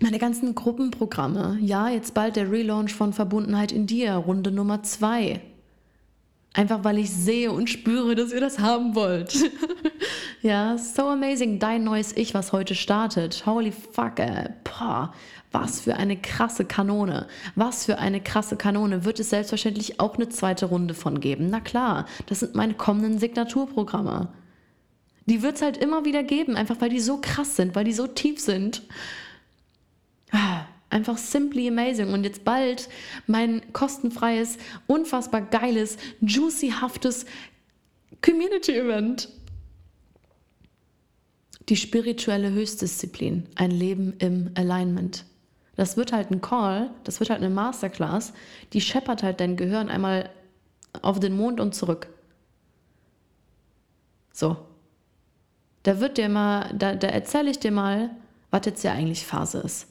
[0.00, 1.58] meine ganzen Gruppenprogramme.
[1.60, 5.40] Ja, jetzt bald der Relaunch von Verbundenheit in dir, Runde Nummer zwei.
[6.54, 9.34] Einfach weil ich sehe und spüre, dass ihr das haben wollt.
[10.42, 11.58] ja, so amazing.
[11.58, 13.44] Dein neues Ich, was heute startet.
[13.46, 14.50] Holy fuck, ey.
[14.64, 15.12] Boah,
[15.52, 17.26] was für eine krasse Kanone.
[17.54, 19.04] Was für eine krasse Kanone.
[19.04, 21.48] Wird es selbstverständlich auch eine zweite Runde von geben.
[21.50, 24.28] Na klar, das sind meine kommenden Signaturprogramme.
[25.26, 27.92] Die wird es halt immer wieder geben, einfach weil die so krass sind, weil die
[27.92, 28.82] so tief sind.
[30.32, 30.64] Ah.
[30.90, 32.12] Einfach simply amazing.
[32.12, 32.88] Und jetzt bald
[33.26, 37.26] mein kostenfreies, unfassbar geiles, juicyhaftes
[38.22, 39.28] Community-Event.
[41.68, 45.24] Die spirituelle Höchstdisziplin, ein Leben im Alignment.
[45.76, 48.32] Das wird halt ein Call, das wird halt eine Masterclass,
[48.72, 50.30] die scheppert halt dein Gehirn einmal
[51.02, 52.08] auf den Mond und zurück.
[54.32, 54.56] So.
[55.84, 58.10] Da wird dir mal, da, da erzähle ich dir mal,
[58.50, 59.88] was jetzt ja eigentlich Phase ist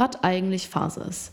[0.00, 1.32] was eigentlich Phase ist.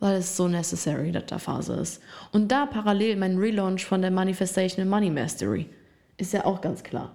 [0.00, 2.02] Weil es so necessary, dass da Phase ist.
[2.32, 5.68] Und da parallel mein Relaunch von der Manifestation and Money Mastery.
[6.16, 7.14] Ist ja auch ganz klar.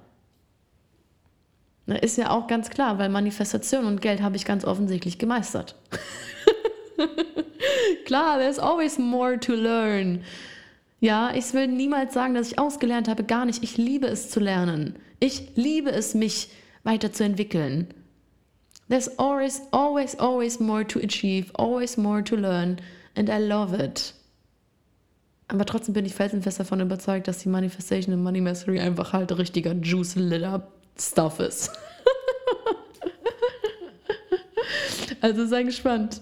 [1.88, 5.76] Ist ja auch ganz klar, weil Manifestation und Geld habe ich ganz offensichtlich gemeistert.
[8.06, 10.24] klar, there's always more to learn.
[11.00, 13.64] Ja, ich will niemals sagen, dass ich ausgelernt habe, gar nicht.
[13.64, 14.96] Ich liebe es zu lernen.
[15.20, 16.50] Ich liebe es, mich
[16.84, 17.88] weiterzuentwickeln.
[18.88, 22.78] There's always, always, always more to achieve, always more to learn,
[23.16, 24.14] and I love it.
[25.48, 29.38] Aber trotzdem bin ich felsenfest davon überzeugt, dass die Manifestation und Money Mastery einfach halt
[29.38, 30.72] richtiger Juice Litter
[31.02, 31.72] Stuff ist.
[35.22, 36.22] also sei gespannt.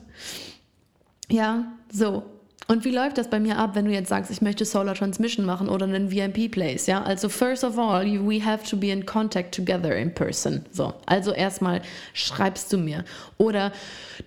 [1.30, 2.39] Ja, so.
[2.72, 5.44] Und wie läuft das bei mir ab, wenn du jetzt sagst, ich möchte Solar Transmission
[5.44, 6.86] machen oder einen VMP Place?
[6.86, 10.64] Ja, also first of all, we have to be in contact together in person.
[10.72, 11.82] So, also erstmal
[12.14, 13.06] schreibst du mir
[13.38, 13.72] oder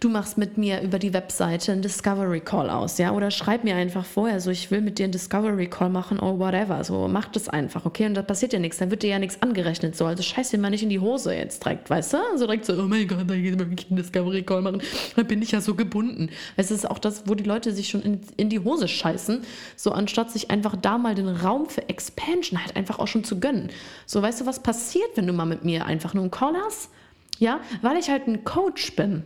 [0.01, 3.77] du machst mit mir über die Webseite einen Discovery Call aus, ja, oder schreib mir
[3.77, 6.83] einfach vorher, so ich will mit dir einen Discovery Call machen oder whatever.
[6.83, 8.07] So, mach das einfach, okay?
[8.07, 9.95] Und da passiert ja nichts, dann wird dir ja nichts angerechnet.
[9.95, 12.19] So, also scheiß dir mal nicht in die Hose jetzt direkt, weißt du?
[12.35, 14.83] So direkt so, oh mein Gott, da geht wirklich einen Discovery Call machen.
[15.15, 16.31] Da bin ich ja so gebunden.
[16.57, 19.43] Es ist auch das, wo die Leute sich schon in, in die Hose scheißen,
[19.77, 23.41] so anstatt sich einfach da mal den Raum für Expansion halt einfach auch schon zu
[23.41, 23.71] gönnen.
[24.07, 26.91] So, weißt du, was passiert, wenn du mal mit mir einfach nur einen Call hast?
[27.39, 29.25] Ja, weil ich halt ein Coach bin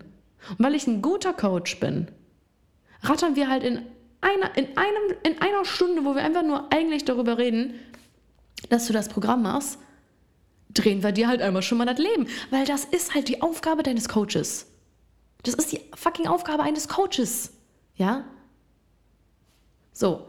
[0.50, 2.08] und weil ich ein guter Coach bin,
[3.02, 3.82] rattern wir halt in
[4.20, 7.74] einer, in, einem, in einer Stunde, wo wir einfach nur eigentlich darüber reden,
[8.68, 9.78] dass du das Programm machst,
[10.70, 12.26] drehen wir dir halt einmal schon mal das Leben.
[12.50, 14.66] Weil das ist halt die Aufgabe deines Coaches.
[15.42, 17.52] Das ist die fucking Aufgabe eines Coaches.
[17.94, 18.24] Ja?
[19.96, 20.26] So.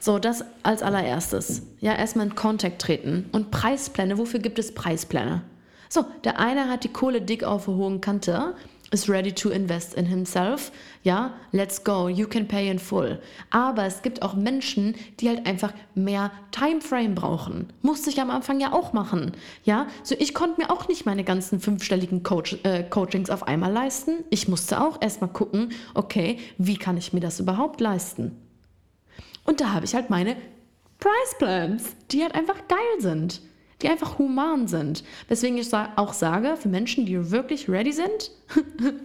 [0.00, 1.62] So, das als allererstes.
[1.80, 3.26] Ja, erstmal in Kontakt treten.
[3.30, 4.18] Und Preispläne.
[4.18, 5.42] Wofür gibt es Preispläne?
[5.88, 8.54] So, der eine hat die Kohle dick auf der hohen Kante
[8.90, 10.72] is ready to invest in himself.
[11.02, 13.20] Ja, let's go, you can pay in full.
[13.50, 17.72] Aber es gibt auch Menschen, die halt einfach mehr Timeframe brauchen.
[17.82, 19.32] Musste ich am Anfang ja auch machen.
[19.64, 23.72] Ja, so ich konnte mir auch nicht meine ganzen fünfstelligen Coach, äh, Coachings auf einmal
[23.72, 24.24] leisten.
[24.30, 28.45] Ich musste auch erstmal gucken, okay, wie kann ich mir das überhaupt leisten?
[29.46, 30.36] Und da habe ich halt meine
[30.98, 33.40] Price Plans, die halt einfach geil sind
[33.82, 35.04] die einfach human sind.
[35.28, 38.30] Weswegen ich auch sage, für Menschen, die wirklich ready sind,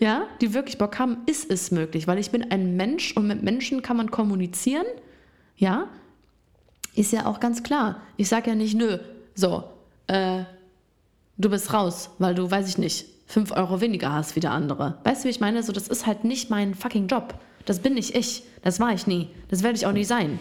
[0.00, 3.42] ja, die wirklich Bock haben, ist es möglich, weil ich bin ein Mensch und mit
[3.42, 4.86] Menschen kann man kommunizieren,
[5.56, 5.88] ja,
[6.94, 8.02] ist ja auch ganz klar.
[8.16, 8.98] Ich sage ja nicht, nö,
[9.34, 9.64] so,
[10.06, 10.44] äh,
[11.38, 14.98] du bist raus, weil du, weiß ich nicht, 5 Euro weniger hast wie der andere.
[15.04, 15.62] Weißt du, wie ich meine?
[15.62, 17.34] So, das ist halt nicht mein fucking Job.
[17.64, 18.42] Das bin nicht ich.
[18.62, 19.28] Das war ich nie.
[19.48, 20.38] Das werde ich auch nie sein.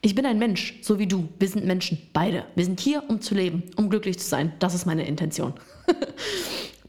[0.00, 1.28] Ich bin ein Mensch, so wie du.
[1.38, 2.44] Wir sind Menschen, beide.
[2.56, 4.52] Wir sind hier, um zu leben, um glücklich zu sein.
[4.58, 5.54] Das ist meine Intention.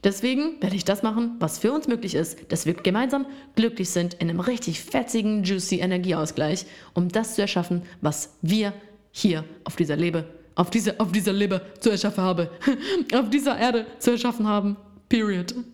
[0.03, 3.25] Deswegen werde ich das machen, was für uns möglich ist, dass wir gemeinsam
[3.55, 8.73] glücklich sind in einem richtig fetzigen, juicy Energieausgleich, um das zu erschaffen, was wir
[9.11, 10.25] hier auf dieser Lebe,
[10.55, 12.47] auf dieser, auf dieser Lebe zu erschaffen haben,
[13.13, 14.75] auf dieser Erde zu erschaffen haben.
[15.07, 15.53] Period.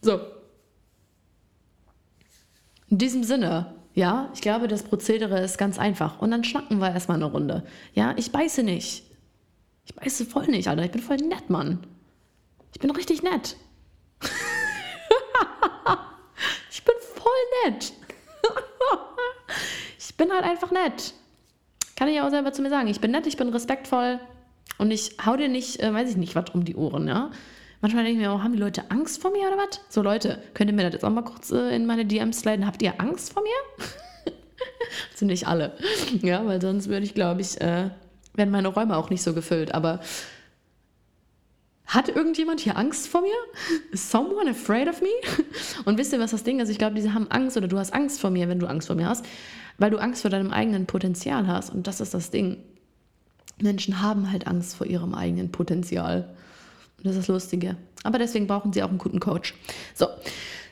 [0.00, 0.20] So.
[2.90, 6.20] In diesem Sinne ja, ich glaube, das Prozedere ist ganz einfach.
[6.20, 7.64] Und dann schnacken wir erstmal eine Runde.
[7.94, 9.02] Ja, ich beiße nicht.
[9.84, 10.84] Ich beiße voll nicht, Alter.
[10.84, 11.84] Ich bin voll nett, Mann.
[12.72, 13.56] Ich bin richtig nett.
[16.70, 17.32] ich bin voll
[17.64, 17.92] nett.
[19.98, 21.14] ich bin halt einfach nett.
[21.96, 22.86] Kann ich auch selber zu mir sagen.
[22.86, 24.20] Ich bin nett, ich bin respektvoll
[24.78, 27.32] und ich hau dir nicht, äh, weiß ich nicht, was um die Ohren, ja.
[27.80, 29.80] Manchmal denke ich mir, oh, haben die Leute Angst vor mir oder was?
[29.88, 32.66] So Leute, könnt ihr mir das jetzt auch mal kurz äh, in meine DMs sliden?
[32.66, 34.32] Habt ihr Angst vor mir?
[35.14, 35.76] sind nicht alle.
[36.22, 37.90] Ja, weil sonst würde ich, glaube ich, äh,
[38.34, 39.74] werden meine Räume auch nicht so gefüllt.
[39.74, 40.00] Aber
[41.86, 43.34] hat irgendjemand hier Angst vor mir?
[43.92, 45.08] Is someone afraid of me?
[45.84, 46.68] Und wisst ihr, was das Ding ist?
[46.68, 48.96] Ich glaube, diese haben Angst oder du hast Angst vor mir, wenn du Angst vor
[48.96, 49.24] mir hast,
[49.78, 51.70] weil du Angst vor deinem eigenen Potenzial hast.
[51.70, 52.58] Und das ist das Ding.
[53.60, 56.34] Menschen haben halt Angst vor ihrem eigenen Potenzial.
[57.02, 57.76] Das ist das Lustige.
[58.02, 59.54] Aber deswegen brauchen sie auch einen guten Coach.
[59.94, 60.06] So.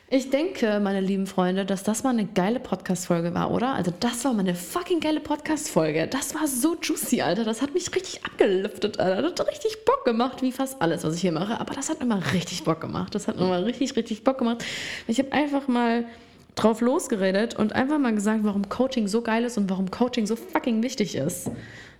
[0.09, 3.73] Ich denke, meine lieben Freunde, dass das mal eine geile Podcast-Folge war, oder?
[3.73, 6.07] Also, das war mal eine fucking geile Podcast-Folge.
[6.07, 7.43] Das war so juicy, Alter.
[7.43, 9.23] Das hat mich richtig abgelüftet, Alter.
[9.23, 11.59] Das hat richtig Bock gemacht, wie fast alles, was ich hier mache.
[11.59, 13.15] Aber das hat immer richtig Bock gemacht.
[13.15, 14.63] Das hat immer richtig, richtig Bock gemacht.
[15.07, 16.05] Ich habe einfach mal
[16.55, 20.37] drauf losgeredet und einfach mal gesagt, warum Coaching so geil ist und warum Coaching so
[20.37, 21.51] fucking wichtig ist.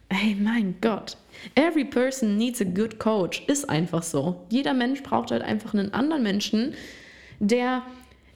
[0.07, 1.17] Ey, mein Gott.
[1.55, 3.43] Every person needs a good coach.
[3.47, 4.45] Ist einfach so.
[4.49, 6.73] Jeder Mensch braucht halt einfach einen anderen Menschen,
[7.39, 7.83] der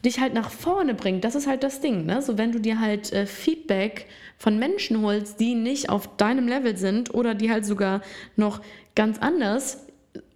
[0.03, 1.23] dich halt nach vorne bringt.
[1.23, 2.05] Das ist halt das Ding.
[2.05, 2.21] Ne?
[2.21, 6.75] So, wenn du dir halt äh, Feedback von Menschen holst, die nicht auf deinem Level
[6.77, 8.01] sind oder die halt sogar
[8.35, 8.61] noch
[8.95, 9.85] ganz anders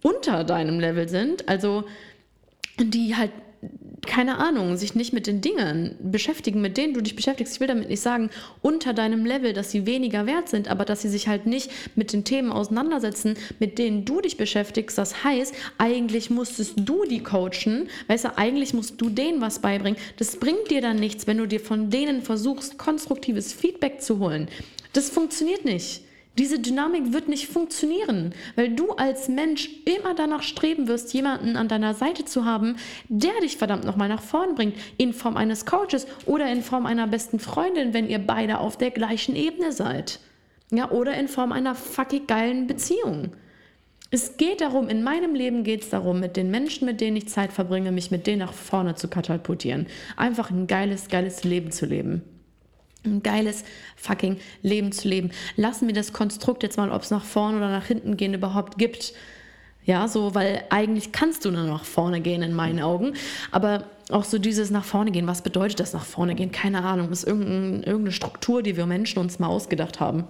[0.02, 1.84] unter deinem Level sind, also
[2.78, 3.32] die halt
[4.06, 7.54] keine Ahnung, sich nicht mit den Dingen beschäftigen, mit denen du dich beschäftigst.
[7.54, 8.30] Ich will damit nicht sagen,
[8.62, 12.12] unter deinem Level, dass sie weniger wert sind, aber dass sie sich halt nicht mit
[12.12, 14.96] den Themen auseinandersetzen, mit denen du dich beschäftigst.
[14.96, 19.98] Das heißt, eigentlich musstest du die coachen, weißt du, eigentlich musst du denen was beibringen.
[20.16, 24.48] Das bringt dir dann nichts, wenn du dir von denen versuchst, konstruktives Feedback zu holen.
[24.92, 26.05] Das funktioniert nicht.
[26.38, 31.68] Diese Dynamik wird nicht funktionieren, weil du als Mensch immer danach streben wirst, jemanden an
[31.68, 32.76] deiner Seite zu haben,
[33.08, 37.06] der dich verdammt nochmal nach vorn bringt, in Form eines Coaches oder in Form einer
[37.06, 40.20] besten Freundin, wenn ihr beide auf der gleichen Ebene seid.
[40.70, 43.32] Ja, oder in Form einer fucking geilen Beziehung.
[44.10, 47.28] Es geht darum, in meinem Leben geht es darum, mit den Menschen, mit denen ich
[47.28, 49.86] Zeit verbringe, mich mit denen nach vorne zu katapultieren.
[50.16, 52.22] Einfach ein geiles, geiles Leben zu leben.
[53.06, 53.64] Ein geiles
[53.96, 55.30] fucking Leben zu leben.
[55.56, 58.78] Lassen wir das Konstrukt jetzt mal, ob es nach vorne oder nach hinten gehen überhaupt
[58.78, 59.14] gibt.
[59.84, 63.14] Ja, so, weil eigentlich kannst du nur nach vorne gehen in meinen Augen.
[63.52, 66.50] Aber auch so dieses nach vorne gehen, was bedeutet das nach vorne gehen?
[66.50, 67.10] Keine Ahnung.
[67.10, 70.24] Ist irgendein, irgendeine Struktur, die wir Menschen uns mal ausgedacht haben.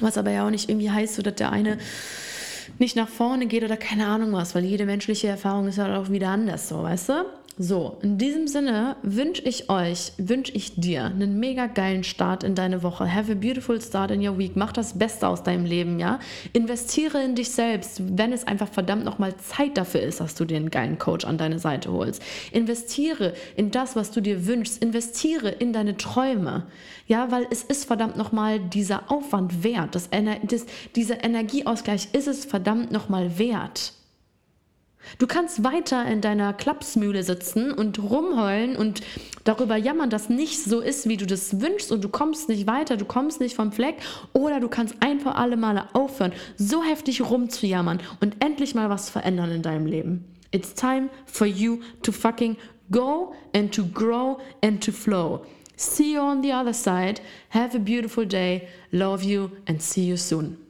[0.00, 1.78] Was aber ja auch nicht irgendwie heißt, so dass der eine
[2.78, 6.10] nicht nach vorne geht oder keine Ahnung was, weil jede menschliche Erfahrung ist halt auch
[6.10, 7.24] wieder anders, so, weißt du?
[7.58, 12.54] So, in diesem Sinne wünsche ich euch, wünsche ich dir einen mega geilen Start in
[12.54, 13.10] deine Woche.
[13.10, 14.56] Have a beautiful start in your week.
[14.56, 16.20] Mach das Beste aus deinem Leben, ja?
[16.52, 20.58] Investiere in dich selbst, wenn es einfach verdammt nochmal Zeit dafür ist, dass du dir
[20.58, 22.22] einen geilen Coach an deine Seite holst.
[22.52, 24.82] Investiere in das, was du dir wünschst.
[24.82, 26.66] Investiere in deine Träume.
[27.06, 29.94] Ja, weil es ist verdammt nochmal dieser Aufwand wert.
[29.94, 30.10] Das,
[30.42, 33.95] das, dieser Energieausgleich ist es verdammt nochmal wert.
[35.18, 39.00] Du kannst weiter in deiner Klapsmühle sitzen und rumheulen und
[39.44, 42.96] darüber jammern, dass nicht so ist, wie du das wünschst und du kommst nicht weiter,
[42.96, 43.96] du kommst nicht vom Fleck.
[44.32, 49.50] Oder du kannst einfach alle Male aufhören, so heftig rumzujammern und endlich mal was verändern
[49.50, 50.24] in deinem Leben.
[50.50, 52.56] It's time for you to fucking
[52.90, 55.44] go and to grow and to flow.
[55.76, 57.20] See you on the other side.
[57.50, 58.68] Have a beautiful day.
[58.92, 60.65] Love you and see you soon.